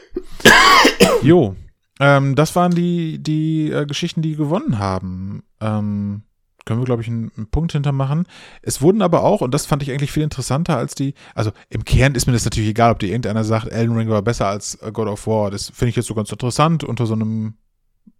[1.23, 1.57] jo,
[1.99, 5.43] ähm, das waren die, die äh, Geschichten, die gewonnen haben.
[5.61, 6.23] Ähm,
[6.67, 8.27] können wir, glaube ich, einen, einen Punkt hintermachen.
[8.63, 11.85] Es wurden aber auch, und das fand ich eigentlich viel interessanter als die, also im
[11.85, 14.75] Kern ist mir das natürlich egal, ob dir irgendeiner sagt, Elden Ring war besser als
[14.77, 15.51] äh, God of War.
[15.51, 17.55] Das finde ich jetzt so ganz interessant unter so einem,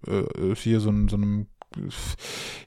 [0.07, 1.81] äh, hier so, einem- so einem, äh,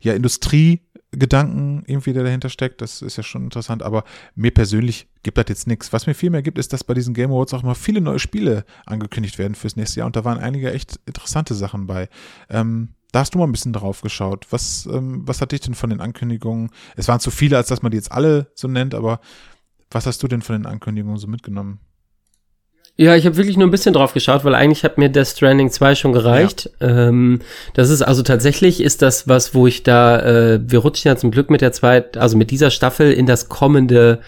[0.01, 2.81] ja, Industriegedanken irgendwie, der dahinter steckt.
[2.81, 4.03] Das ist ja schon interessant, aber
[4.35, 5.93] mir persönlich gibt das jetzt nichts.
[5.93, 8.19] Was mir viel mehr gibt, ist, dass bei diesen Game Awards auch immer viele neue
[8.19, 12.09] Spiele angekündigt werden fürs nächste Jahr und da waren einige echt interessante Sachen bei.
[12.49, 14.47] Ähm, da hast du mal ein bisschen drauf geschaut.
[14.49, 16.71] Was, ähm, was hat dich denn von den Ankündigungen?
[16.97, 19.21] Es waren zu viele, als dass man die jetzt alle so nennt, aber
[19.91, 21.79] was hast du denn von den Ankündigungen so mitgenommen?
[22.95, 25.69] Ja, ich habe wirklich nur ein bisschen drauf geschaut, weil eigentlich hat mir Death Stranding
[25.69, 26.71] 2 schon gereicht.
[26.81, 27.39] Ähm,
[27.75, 31.31] das ist also tatsächlich ist das was, wo ich da, äh, wir rutschen ja zum
[31.31, 34.21] Glück mit der zweiten, also mit dieser Staffel in das kommende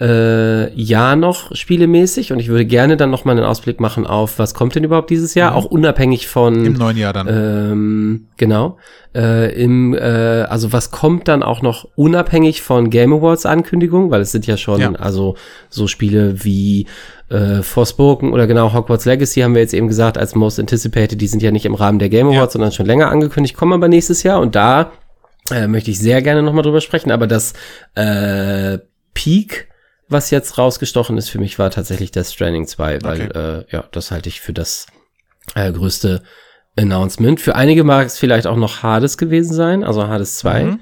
[0.00, 4.38] äh, Jahr noch spielemäßig und ich würde gerne dann noch mal einen Ausblick machen auf,
[4.38, 5.56] was kommt denn überhaupt dieses Jahr, Mhm.
[5.58, 7.28] auch unabhängig von Im neuen Jahr dann.
[7.28, 8.78] ähm, genau.
[9.14, 14.20] Äh, im, äh, also was kommt dann auch noch unabhängig von Game Awards Ankündigungen, weil
[14.22, 14.92] es sind ja schon, Ja.
[14.92, 15.36] also
[15.68, 16.86] so Spiele wie
[17.28, 21.26] äh, Forspoken oder genau Hogwarts Legacy haben wir jetzt eben gesagt als Most Anticipated, die
[21.26, 22.58] sind ja nicht im Rahmen der Game Awards, Ja.
[22.58, 24.92] sondern schon länger angekündigt, kommen aber nächstes Jahr und da
[25.52, 27.52] äh, möchte ich sehr gerne nochmal drüber sprechen, aber das
[27.96, 28.78] äh,
[29.14, 29.68] Peak
[30.10, 34.10] was jetzt rausgestochen ist für mich, war tatsächlich Death Stranding 2, weil äh, ja, das
[34.10, 34.86] halte ich für das
[35.54, 36.22] äh, größte
[36.78, 37.40] Announcement.
[37.40, 40.64] Für einige mag es vielleicht auch noch Hades gewesen sein, also Hades 2.
[40.64, 40.80] Mhm.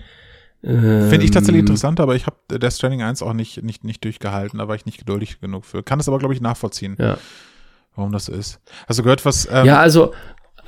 [0.65, 4.03] Ähm, Finde ich tatsächlich interessant, aber ich habe Death Stranding 1 auch nicht, nicht, nicht
[4.05, 5.83] durchgehalten, da war ich nicht geduldig genug für.
[5.83, 7.17] Kann es aber, glaube ich, nachvollziehen, Ja.
[7.95, 8.61] warum das ist.
[8.89, 9.49] Hast du gehört, was.
[9.51, 10.13] Ähm, ja, also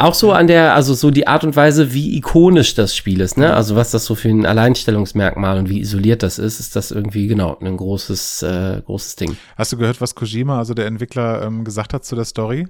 [0.01, 3.36] auch so an der, also so die Art und Weise, wie ikonisch das Spiel ist,
[3.36, 3.55] ne?
[3.55, 7.26] Also was das so für ein Alleinstellungsmerkmal und wie isoliert das ist, ist das irgendwie
[7.26, 9.36] genau ein großes, äh, großes Ding.
[9.57, 12.66] Hast du gehört, was Kojima, also der Entwickler, ähm, gesagt hat zu der Story?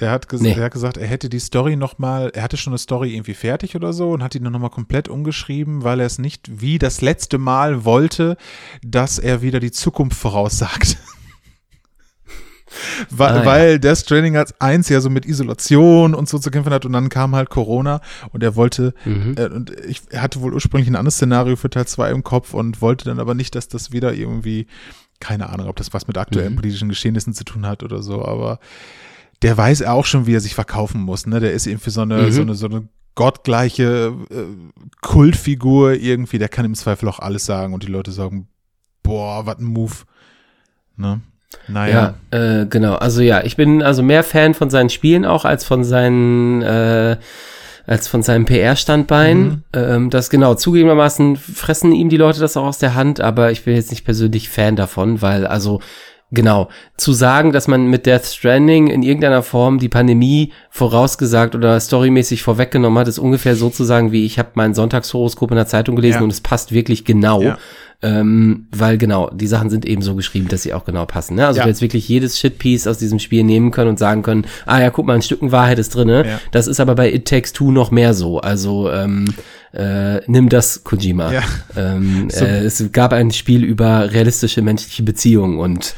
[0.00, 0.54] Der hat, Nee.
[0.54, 3.34] der hat gesagt, er hätte die Story noch mal, er hatte schon eine Story irgendwie
[3.34, 6.60] fertig oder so und hat die nur noch mal komplett umgeschrieben, weil er es nicht
[6.60, 8.36] wie das letzte Mal wollte,
[8.82, 10.96] dass er wieder die Zukunft voraussagt.
[13.10, 13.46] weil, Ah, ja.
[13.46, 16.92] weil Death Stranding als eins ja so mit Isolation und so zu kämpfen hat und
[16.92, 18.00] dann kam halt Corona
[18.32, 19.34] und er wollte Mhm.
[19.36, 22.80] äh, und ich hatte wohl ursprünglich ein anderes Szenario für Teil 2 im Kopf und
[22.80, 24.66] wollte dann aber nicht, dass das wieder irgendwie,
[25.20, 26.56] keine Ahnung, ob das was mit aktuellen Mhm.
[26.56, 28.58] politischen Geschehnissen zu tun hat oder so, aber
[29.42, 31.40] der weiß auch schon, wie er sich verkaufen muss, ne?
[31.40, 32.30] Der ist eben für so eine, Mhm.
[32.32, 34.44] so eine, so eine gottgleiche äh,
[35.00, 38.48] Kultfigur irgendwie, der kann im Zweifel auch alles sagen und die Leute sagen,
[39.02, 39.92] boah, was ein Move.
[40.96, 41.20] Ne?
[41.68, 42.14] Naja.
[42.32, 42.94] Ja, äh, genau.
[42.94, 47.16] Also ja, ich bin also mehr Fan von seinen Spielen auch als von seinen äh,
[47.86, 49.38] als von seinem PR-Standbein.
[49.38, 49.62] Mhm.
[49.72, 53.64] Ähm, das genau, zugegebenermaßen fressen ihm die Leute das auch aus der Hand, aber ich
[53.64, 55.80] bin jetzt nicht persönlich Fan davon, weil also
[56.34, 56.68] Genau.
[56.96, 62.42] Zu sagen, dass man mit Death Stranding in irgendeiner Form die Pandemie vorausgesagt oder storymäßig
[62.42, 65.94] vorweggenommen hat, ist ungefähr so zu sagen, wie ich habe mein Sonntagshoroskop in der Zeitung
[65.94, 66.24] gelesen Ja.
[66.24, 67.42] und es passt wirklich genau.
[67.42, 67.58] Ja.
[68.04, 71.36] Ähm, weil genau, die Sachen sind eben so geschrieben, dass sie auch genau passen.
[71.36, 71.46] Ne?
[71.46, 71.64] Also Ja.
[71.64, 74.90] du jetzt wirklich jedes Shitpiece aus diesem Spiel nehmen können und sagen können, ah ja,
[74.90, 76.26] guck mal, ein Stücken Wahrheit ist drinne.
[76.26, 76.40] Ja.
[76.50, 78.40] Das ist aber bei It Takes Two noch mehr so.
[78.40, 79.26] Also ähm,
[79.72, 81.30] äh, nimm das, Kojima.
[81.32, 81.42] Ja.
[81.76, 85.94] Ähm, So- äh, es gab ein Spiel über realistische menschliche Beziehungen und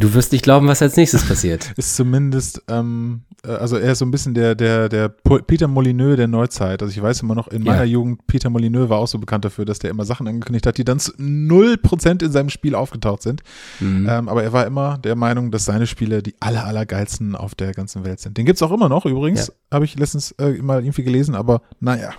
[0.00, 1.72] du wirst nicht glauben, was als nächstes passiert.
[1.76, 6.16] ist zumindest, ähm, äh, also er ist so ein bisschen der, der, der Peter Molyneux
[6.16, 6.82] der Neuzeit.
[6.82, 7.72] Also ich weiß immer noch, in Ja.
[7.72, 10.78] meiner Jugend, Peter Molyneux war auch so bekannt dafür, dass der immer Sachen angekündigt hat,
[10.78, 13.42] die dann zu 0% in seinem Spiel aufgetaucht sind.
[13.80, 14.06] Mhm.
[14.08, 17.72] Ähm, aber er war immer der Meinung, dass seine Spiele die aller, allergeilsten auf der
[17.72, 18.36] ganzen Welt sind.
[18.36, 19.54] Den gibt's auch immer noch übrigens, Ja.
[19.76, 22.10] habe ich letztens äh, mal irgendwie gelesen, aber naja.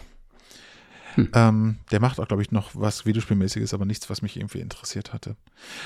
[1.17, 1.29] Hm.
[1.33, 5.13] Ähm, der macht auch, glaube ich, noch was Videospielmäßiges, aber nichts, was mich irgendwie interessiert
[5.13, 5.35] hatte.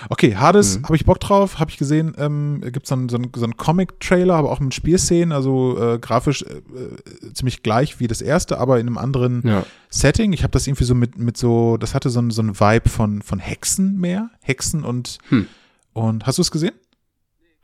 [0.10, 0.84] Okay, Hades, Mhm.
[0.84, 3.56] habe ich Bock drauf, habe ich gesehen, ähm, gibt so einen so einen- so einen
[3.58, 8.58] Comic-Trailer, aber auch mit Spielszenen, also äh, grafisch äh, äh, ziemlich gleich wie das erste,
[8.60, 9.66] aber in einem anderen Ja.
[9.90, 10.34] Setting.
[10.34, 12.90] Ich habe das irgendwie so mit, mit so, das hatte so, einen- so einen Vibe
[12.90, 15.48] von, von Hexen mehr, Hexen und, Hm.
[15.94, 16.74] und hast du es gesehen?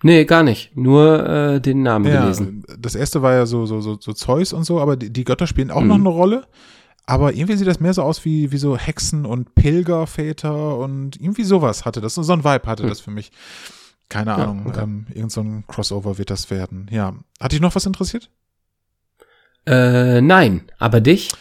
[0.04, 0.78] Nee, gar nicht.
[0.78, 2.64] Nur äh, den Namen gelesen.
[2.80, 5.48] das erste war ja so, so, so, so Zeus und so, aber die, die Götter
[5.48, 5.88] spielen auch Mhm.
[5.88, 6.48] noch eine Rolle.
[7.08, 11.46] Aber irgendwie sieht das mehr so aus wie, wie so Hexen und Pilgerväter und irgendwie
[11.46, 12.16] sowas hatte das.
[12.16, 12.90] So ein Vibe hatte Mhm.
[12.90, 13.32] das für mich.
[14.10, 14.82] Keine Ja, Ahnung, okay.
[14.84, 16.88] ähm, irgend so ein Crossover wird das werden.
[16.92, 17.14] Ja.
[17.40, 18.30] Hat dich noch was interessiert?
[19.66, 21.32] Äh, nein, aber dich?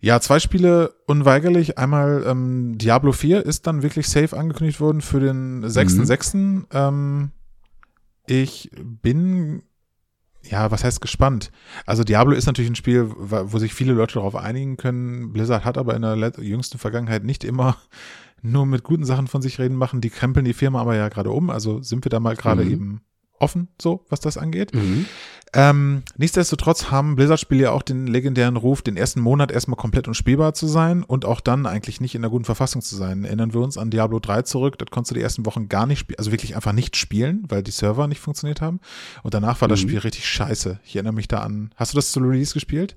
[0.00, 1.76] Ja, zwei Spiele unweigerlich.
[1.78, 6.64] Einmal ähm, Diablo 4 ist dann wirklich safe angekündigt worden für den 6.6.
[6.72, 7.30] Ähm,
[8.26, 9.62] ich bin,
[10.42, 11.50] ja, was heißt gespannt?
[11.86, 15.32] Also Diablo ist natürlich ein Spiel, wo sich viele Leute darauf einigen können.
[15.32, 17.76] Blizzard hat aber in der jüngsten Vergangenheit nicht immer
[18.42, 20.00] nur mit guten Sachen von sich reden machen.
[20.00, 21.50] Die krempeln die Firma aber ja gerade um.
[21.50, 22.70] Also sind wir da mal gerade Mhm.
[22.70, 23.00] eben
[23.40, 24.74] offen, so was das angeht.
[24.74, 25.06] Mhm.
[25.52, 30.54] Ähm, nichtsdestotrotz haben Blizzard-Spiele ja auch den legendären Ruf, den ersten Monat erstmal komplett unspielbar
[30.54, 33.24] zu sein und auch dann eigentlich nicht in einer guten Verfassung zu sein.
[33.24, 35.98] Erinnern wir uns an Diablo 3 zurück, das konntest du die ersten Wochen gar nicht
[35.98, 38.78] spielen, also wirklich einfach nicht spielen, weil die Server nicht funktioniert haben.
[39.24, 39.88] Und danach war das Mhm.
[39.88, 40.78] Spiel richtig scheiße.
[40.84, 41.72] Ich erinnere mich da an.
[41.74, 42.96] Hast du das zu Release gespielt?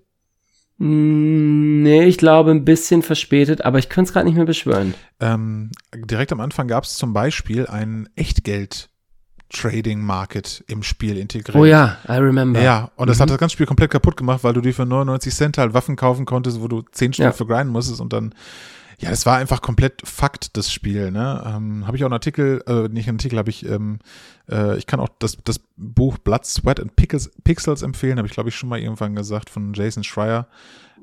[0.78, 4.94] Mm, Nee, ich glaube ein bisschen verspätet, aber ich könnte es gerade nicht mehr beschwören.
[5.20, 8.90] Ähm, direkt am Anfang gab es zum Beispiel einen Echtgeld
[9.54, 11.56] Trading Market im Spiel integriert.
[11.56, 12.62] Oh ja, I remember.
[12.62, 13.22] Ja, und das Mhm.
[13.24, 15.96] hat das ganze Spiel komplett kaputt gemacht, weil du dir für 99 Cent halt Waffen
[15.96, 17.32] kaufen konntest, wo du 10 Stück Ja.
[17.32, 18.34] für grinden musstest und dann,
[19.00, 21.44] ja, das war einfach komplett Fakt, das Spiel, ne?
[21.46, 24.00] Ähm, habe ich auch einen Artikel, äh, nicht einen Artikel, habe ich, ähm,
[24.50, 28.34] äh, ich kann auch das, das Buch Blood, Sweat and Pickles, Pixels empfehlen, habe ich
[28.34, 30.48] glaube ich schon mal irgendwann gesagt, von Jason Schreier,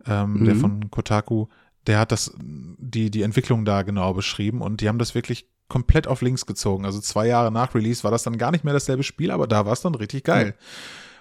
[0.07, 0.61] ähm, der Mhm.
[0.61, 1.47] von Kotaku,
[1.87, 6.07] der hat das, die, die Entwicklung da genau beschrieben und die haben das wirklich komplett
[6.07, 6.85] auf links gezogen.
[6.85, 9.65] Also zwei Jahre nach Release war das dann gar nicht mehr dasselbe Spiel, aber da
[9.65, 10.55] war es dann richtig geil.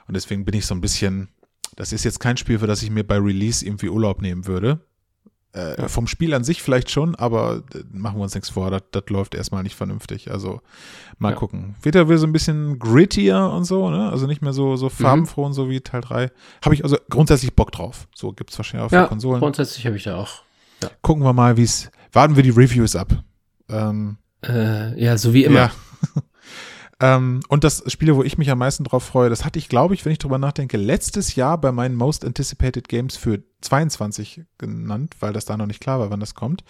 [0.08, 1.30] Und deswegen bin ich so ein bisschen,
[1.78, 4.82] das ist jetzt kein Spiel, für das ich mir bei Release irgendwie Urlaub nehmen würde.
[5.52, 8.84] Äh, Vom Spiel an sich vielleicht schon, aber äh, machen wir uns nichts vor, das,
[8.92, 10.30] das läuft erstmal nicht vernünftig.
[10.30, 10.62] Also
[11.18, 11.36] mal Ja.
[11.36, 11.76] gucken.
[11.82, 14.12] Wird er wieder so ein bisschen grittier und so, ne?
[14.12, 14.78] Also nicht mehr so, Mhm.
[14.78, 16.30] so farbenfroh und so wie Teil 3.
[16.64, 18.08] Habe ich also grundsätzlich Bock drauf.
[18.14, 19.40] So gibt's wahrscheinlich auch für Ja, Konsolen.
[19.40, 20.44] grundsätzlich habe ich da auch.
[21.02, 21.90] Gucken wir mal, wie es.
[22.14, 23.12] Warten wir die Reviews ab.
[23.70, 25.60] Ähm, Äh, ja, so wie immer.
[25.60, 25.72] ja.
[27.02, 29.94] ähm, und das Spiel, wo ich mich am meisten drauf freue, das hatte ich, glaube
[29.94, 35.16] ich, wenn ich drüber nachdenke, letztes Jahr bei meinen Most Anticipated Games für 22 genannt,
[35.20, 36.64] weil das da noch nicht klar war, wann das kommt.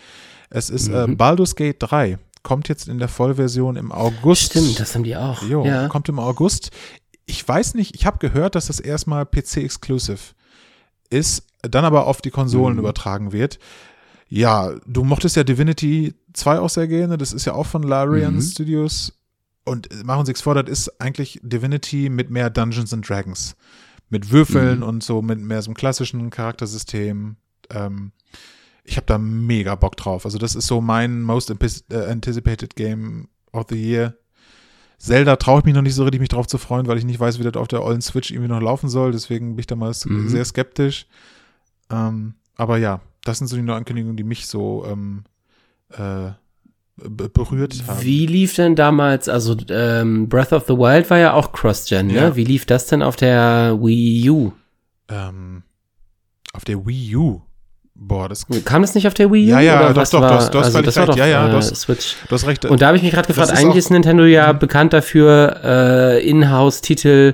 [0.50, 1.18] Es ist äh, Mhm.
[1.18, 2.18] Baldur's Gate 3.
[2.42, 4.44] Kommt jetzt in der Vollversion im August.
[4.52, 5.44] Stimmt, das haben die auch.
[5.44, 5.88] Jo, ja.
[5.90, 6.72] kommt im August.
[7.26, 10.20] Ich weiß nicht, ich habe gehört, dass das erstmal PC-exclusive
[11.10, 12.80] ist, dann aber auf die Konsolen Mhm.
[12.80, 13.60] übertragen wird.
[14.30, 18.36] Ja, du mochtest ja Divinity 2 auch sehr gerne, das ist ja auch von Larian
[18.36, 18.42] Mhm.
[18.42, 19.14] Studios.
[19.66, 23.56] Und machen Sie nichts vor, das ist eigentlich Divinity mit mehr Dungeons and Dragons.
[24.10, 24.84] Mit Würfeln Mhm.
[24.84, 27.36] und so, mit mehr so einem klassischen Charaktersystem.
[27.70, 28.12] Ähm,
[28.84, 30.26] ich habe da mega Bock drauf.
[30.26, 34.16] Also das ist so mein most äh, anticipated Game of the Year.
[34.98, 37.20] Zelda traue ich mich noch nicht so richtig, mich drauf zu freuen, weil ich nicht
[37.20, 39.12] weiß, wie das auf der ollen Switch irgendwie noch laufen soll.
[39.12, 40.30] Deswegen bin ich da mal Mhm.
[40.30, 41.06] sehr skeptisch.
[41.92, 45.24] Ähm, aber ja, das sind so die Neuankündigungen, die mich so ähm,
[45.92, 46.32] äh,
[46.98, 48.02] be- berührt haben.
[48.04, 52.14] Wie lief denn damals, also ähm, Breath of the Wild war ja auch Cross-Gen, ne?
[52.14, 52.36] Ja.
[52.36, 54.54] Wie lief das denn auf der Wii U?
[55.10, 55.64] Ähm,
[56.54, 57.42] auf der Wii U.
[58.02, 58.46] Boah, das.
[58.64, 59.50] Kam das nicht auf der Wii U?
[59.56, 61.48] Ja, ja, doch, doch, war, du hast- du hast also das war doch Ja, ja,
[61.48, 62.16] äh, du hast- Switch.
[62.30, 62.64] Du hast recht.
[62.66, 64.60] Und da habe ich mich gerade gefragt, ist eigentlich ist Nintendo ja Mhm.
[64.60, 67.34] bekannt dafür, äh, Inhouse-Titel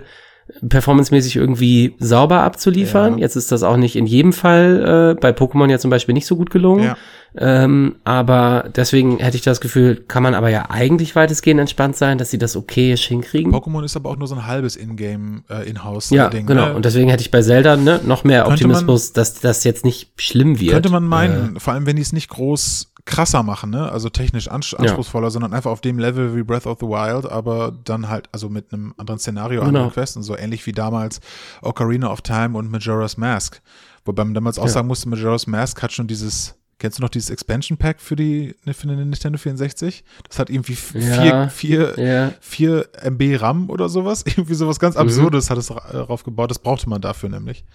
[0.67, 3.17] performancemäßig irgendwie sauber abzuliefern.
[3.17, 3.19] Ja.
[3.19, 6.27] Jetzt ist das auch nicht in jedem Fall äh, bei Pokémon ja zum Beispiel nicht
[6.27, 6.83] so gut gelungen.
[6.83, 6.97] Ja.
[7.37, 12.17] Ähm, aber deswegen hätte ich das Gefühl, kann man aber ja eigentlich weitestgehend entspannt sein,
[12.17, 13.53] dass sie das okayisch hinkriegen.
[13.53, 16.45] Pokémon ist aber auch nur so ein halbes Ingame, äh, Inhouse ja, Ding.
[16.45, 16.67] genau.
[16.67, 16.73] Ne?
[16.75, 19.83] Und deswegen hätte ich bei Zelda ne, noch mehr Könnte man- Optimismus, dass das jetzt
[19.85, 20.71] nicht schlimm wird.
[20.73, 23.91] Könnte man meinen, Äh, vor allem wenn die es nicht groß krasser machen, ne?
[23.91, 27.71] Also technisch ans anspruchsvoller, sondern einfach auf dem Level wie Breath of the Wild, aber
[27.83, 29.67] dann halt, also mit einem anderen Szenario, Genau.
[29.67, 31.19] anderen Quests und so ähnlich wie damals
[31.61, 33.61] Ocarina of Time und Majora's Mask.
[34.05, 34.69] Wobei man damals auch Ja.
[34.71, 36.55] sagen musste, Majora's Mask hat schon dieses,
[36.85, 40.03] kennst du noch dieses Expansion Pack für die, ne, für den Nintendo 64?
[40.29, 41.49] Das hat irgendwie Ja.
[41.49, 44.23] vier, vier, ja, 4 MB RAM oder sowas.
[44.27, 46.51] Irgendwie sowas ganz Absurdes hat es ra- darauf gebaut.
[46.51, 47.65] Das brauchte man dafür nämlich.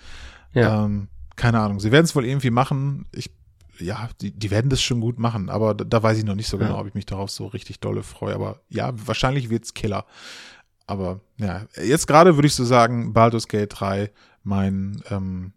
[0.52, 0.84] ja.
[0.84, 1.80] Ähm, keine Ahnung.
[1.80, 3.06] Sie werden es wohl irgendwie machen.
[3.12, 3.30] Ich,
[3.78, 6.48] ja, die, die werden das schon gut machen, aber da, da weiß ich noch nicht
[6.48, 6.66] so Ja.
[6.66, 8.34] genau, ob ich mich darauf so richtig dolle freue.
[8.34, 10.04] Aber ja, wahrscheinlich wird's Killer.
[10.86, 14.10] Aber ja, jetzt gerade würde ich so sagen, Baldur's Gate 3,
[14.44, 15.52] mein, ähm,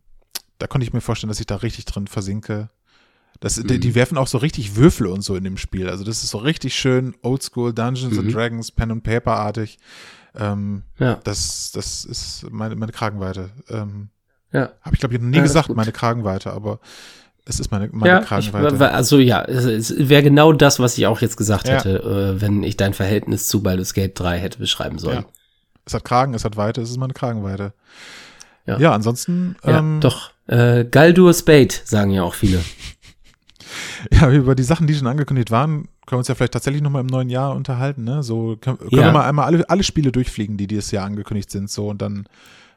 [0.59, 2.69] da konnte ich mir vorstellen, dass ich da richtig drin versinke.
[3.43, 3.81] Das, die, Mhm.
[3.81, 5.89] die werfen auch so richtig Würfel und so in dem Spiel.
[5.89, 8.19] Also das ist so richtig schön Oldschool Dungeons Mhm.
[8.19, 9.79] and Dragons, Pen and Paper artig.
[10.33, 13.49] Ähm, ja, das, das ist meine, meine Kragenweite.
[13.69, 14.07] Ähm,
[14.53, 14.71] ja.
[14.81, 16.79] habe ich, glaube ich, noch nie Ja, gesagt, meine Kragenweite, aber
[17.43, 18.79] es ist meine, meine Ja, ich, Kragenweite.
[18.79, 21.75] wa- also ja, es, es wäre genau das, was ich auch jetzt gesagt Ja.
[21.75, 25.17] hätte, äh, wenn ich dein Verhältnis zu Baldur's Gate 3 hätte beschreiben sollen.
[25.17, 25.25] ja.
[25.85, 27.73] Es hat Kragen, es hat Weite, es ist meine Kragenweite.
[28.65, 28.79] Ja.
[28.79, 30.31] Ja, ansonsten, Ja, ähm, doch.
[30.47, 32.63] Äh, Galdur Spade, sagen ja auch viele.
[34.11, 37.01] ja, über die Sachen, die schon angekündigt waren, können wir uns ja vielleicht tatsächlich nochmal
[37.01, 38.23] im neuen Jahr unterhalten, ne?
[38.23, 39.05] So können, können Ja.
[39.05, 42.25] wir mal einmal alle, alle Spiele durchfliegen, die dieses Jahr angekündigt sind, so und dann,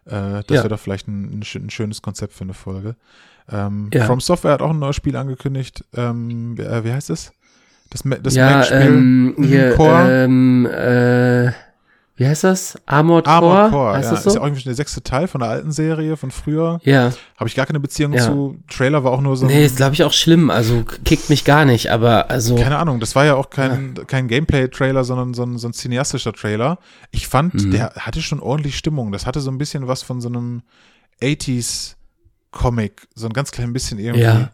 [0.06, 0.54] äh, das Ja.
[0.56, 2.96] wäre doch vielleicht ein, ein, schön- ein schönes Konzept für eine Folge.
[3.50, 4.06] Ähm, Ja.
[4.06, 5.84] From Software hat auch ein neues Spiel angekündigt.
[5.94, 7.32] Ähm, wie, äh, heißt es?
[7.90, 10.24] Das, das ja, Mac-Spiel ähm, hier, Core.
[10.24, 11.52] ähm, äh,
[12.16, 12.76] wie heißt das?
[12.86, 13.70] Armored, Armored Core?
[13.70, 14.10] Core, heißt ja.
[14.12, 14.40] das Ist ja so?
[14.40, 16.80] auch irgendwie der sechste Teil von der alten Serie von früher.
[16.82, 18.22] Ja, Habe ich gar keine Beziehung Ja.
[18.24, 18.58] zu.
[18.70, 19.44] Trailer war auch nur so.
[19.46, 23.00] nee, ist glaube ich auch schlimm, also kickt mich gar nicht, aber also, keine Ahnung,
[23.00, 26.78] das war ja auch kein, kein Gameplay-Trailer, sondern so ein, so ein cineastischer Trailer.
[27.10, 27.70] Ich fand, Mhm.
[27.72, 29.12] der hatte schon ordentlich Stimmung.
[29.12, 30.62] Das hatte so ein bisschen was von so einem
[31.22, 33.08] 80s-Comic.
[33.14, 34.22] So ein ganz klein bisschen irgendwie.
[34.24, 34.50] ja.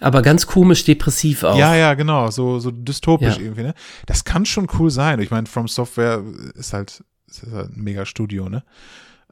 [0.00, 1.56] Aber ganz komisch depressiv auch.
[1.58, 3.42] Ja, ja, genau, so, so dystopisch Ja.
[3.42, 3.74] irgendwie, ne?
[4.06, 5.20] Das kann schon cool sein.
[5.20, 6.22] Ich meine, From Software
[6.54, 8.64] ist halt, ist halt ein mega Studio, ne?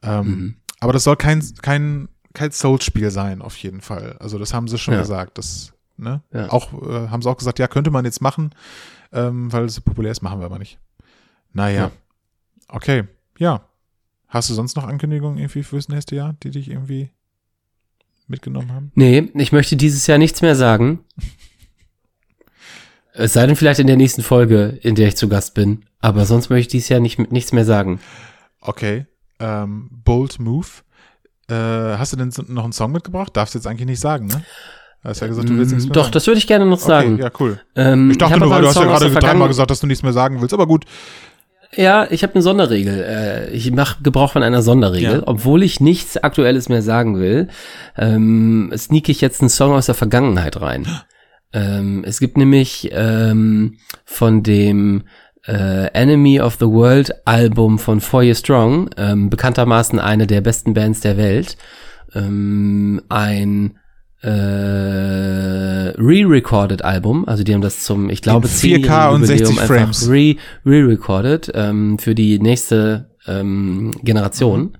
[0.03, 0.55] Ähm, Mhm.
[0.79, 4.15] Aber das soll kein, kein, kein Souls-Spiel sein, auf jeden Fall.
[4.19, 5.01] Also, das haben sie schon Ja.
[5.01, 5.37] gesagt.
[5.37, 6.21] Das, ne?
[6.33, 6.49] Ja.
[6.49, 8.51] Auch, äh, haben sie auch gesagt, ja, könnte man jetzt machen,
[9.11, 10.79] ähm, weil es so populär ist, machen wir aber nicht.
[11.53, 11.81] Naja.
[11.81, 11.91] Ja.
[12.69, 13.03] Okay,
[13.37, 13.61] ja.
[14.27, 17.11] Hast du sonst noch Ankündigungen irgendwie fürs nächste Jahr, die dich irgendwie
[18.31, 18.91] mitgenommen haben?
[18.95, 20.99] Nee, ich möchte dieses Jahr nichts mehr sagen.
[23.13, 25.83] Es sei denn vielleicht in der nächsten Folge, in der ich zu Gast bin.
[25.99, 27.99] Aber sonst möchte ich dieses Jahr nicht, nichts mehr sagen.
[28.61, 29.05] Okay,
[29.39, 30.67] ähm, Bold Move.
[31.49, 33.35] Äh, hast du denn noch einen Song mitgebracht?
[33.35, 34.41] Darfst du jetzt eigentlich nicht sagen, ne?
[35.03, 36.13] Du hast ja gesagt, du willst nichts mehr Mm, Doch, sagen.
[36.13, 37.15] das würde ich gerne noch sagen.
[37.15, 37.59] Okay, ja, cool.
[37.75, 39.87] Ähm, Ich dachte hab nur, weil du hast ja Song gerade dreimal gesagt, dass du
[39.87, 40.85] nichts mehr sagen willst, aber gut.
[41.75, 43.01] Ja, ich habe eine Sonderregel.
[43.03, 45.23] Äh, ich mache Gebrauch von einer Sonderregel, Ja.
[45.25, 47.47] obwohl ich nichts Aktuelles mehr sagen will.
[47.97, 50.85] Ähm, sneak ich jetzt einen Song aus der Vergangenheit rein.
[51.53, 55.03] Ähm, es gibt nämlich ähm, von dem
[55.45, 60.73] äh, Enemy of the World Album von Four Year Strong, ähm, bekanntermaßen eine der besten
[60.73, 61.57] Bands der Welt,
[62.15, 63.77] ähm, ein
[64.21, 69.47] äh, re-recorded Album, also die haben das zum, ich glaube, In 4K 10-jährigen und 60
[69.47, 70.09] Jubiläum einfach Frames.
[70.09, 74.77] re- re-recorded ähm, für die nächste ähm, Generation.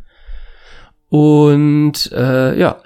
[1.09, 2.81] Und äh, ja,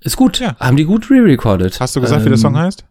[0.00, 0.38] ist gut.
[0.40, 0.56] Ja.
[0.58, 1.78] Haben die gut re-recorded.
[1.80, 2.84] Hast du gesagt, wie der Song Ähm, heißt?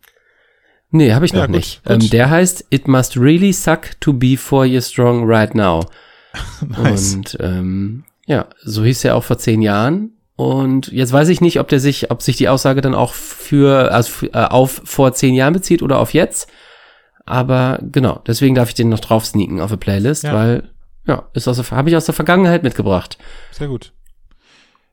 [0.91, 1.83] Nee, habe ich noch Ja, gut, nicht.
[1.83, 2.03] gut.
[2.03, 5.85] Ähm, der heißt It Must Really Suck to Be Four Years Strong Right Now.
[6.67, 7.15] Nice.
[7.15, 10.11] Und ähm, ja, so hieß er auch vor zehn Jahren.
[10.41, 13.91] Und jetzt weiß ich nicht, ob der sich, ob sich die Aussage dann auch für,
[13.91, 16.49] also äh, auf vor zehn Jahren bezieht oder auf jetzt.
[17.25, 20.33] Aber genau, deswegen darf ich den noch drauf sneaken auf der Playlist, Ja.
[20.33, 20.69] weil
[21.05, 23.17] ja, ist aus habe ich aus der Vergangenheit mitgebracht.
[23.51, 23.93] Sehr gut.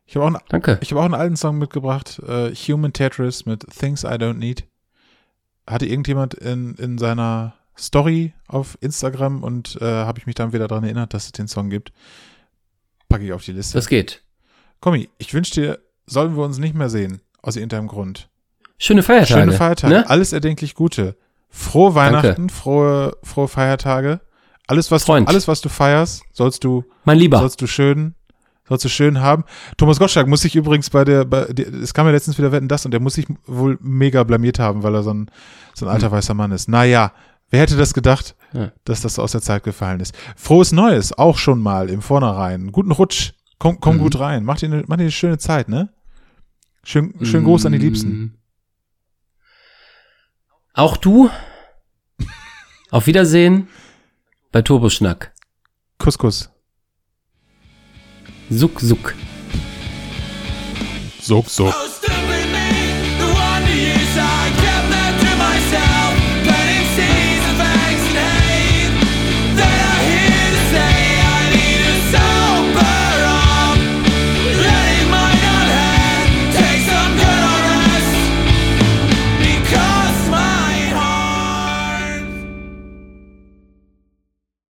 [0.05, 0.79] Ich habe auch, einen- Danke.
[0.83, 4.65] ich hab auch einen alten Song mitgebracht, äh, Human Tetris mit Things I Don't Need.
[5.67, 10.69] Hatte irgendjemand in, in seiner Story auf Instagram und äh, habe ich mich dann wieder
[10.69, 11.93] daran erinnert, dass es den Song gibt.
[13.09, 13.79] Packe ich auf die Liste.
[13.79, 14.23] Das geht.
[14.81, 18.29] Kommi, ich wünsche dir, sollen wir uns nicht mehr sehen, aus irgendeinem Grund.
[18.79, 19.41] Schöne Feiertage.
[19.41, 20.09] Schöne Feiertage, Ne?
[20.09, 21.17] alles erdenklich Gute.
[21.51, 24.21] Frohe Weihnachten, frohe, frohe Feiertage.
[24.67, 27.39] Alles was, du, alles, was du feierst, sollst du, Mein Lieber.
[27.39, 28.15] sollst du schön,
[28.69, 29.45] sollst du schön haben.
[29.79, 32.69] Thomas Gottschalk muss sich übrigens bei der, bei, der- es kam ja letztens wieder Wetten
[32.69, 35.31] das und der muss sich wohl mega blamiert haben, weil er so ein,
[35.75, 35.95] so ein Hm.
[35.95, 36.69] alter weißer Mann ist.
[36.69, 37.13] Naja,
[37.51, 38.35] wer hätte das gedacht?
[38.55, 38.73] Ja.
[38.85, 40.15] dass das aus der Zeit gefallen ist.
[40.35, 42.73] Frohes Neues, auch schon mal im Vornherein.
[42.73, 43.33] Guten Rutsch.
[43.59, 44.01] Komm, komm Mhm.
[44.01, 44.45] gut rein.
[44.45, 45.89] Mach dir, eine, mach dir eine schöne Zeit, ne?
[46.85, 48.09] Schön, schön Gruß an die Liebsten.
[48.09, 48.35] Mm.
[50.75, 51.29] Auch du?
[52.91, 53.69] Auf Wiedersehen
[54.53, 55.33] bei Turboschnack.
[55.99, 56.51] Kuss, Kuss.
[58.49, 59.15] Suck, suck.
[61.21, 61.75] Suck, suck.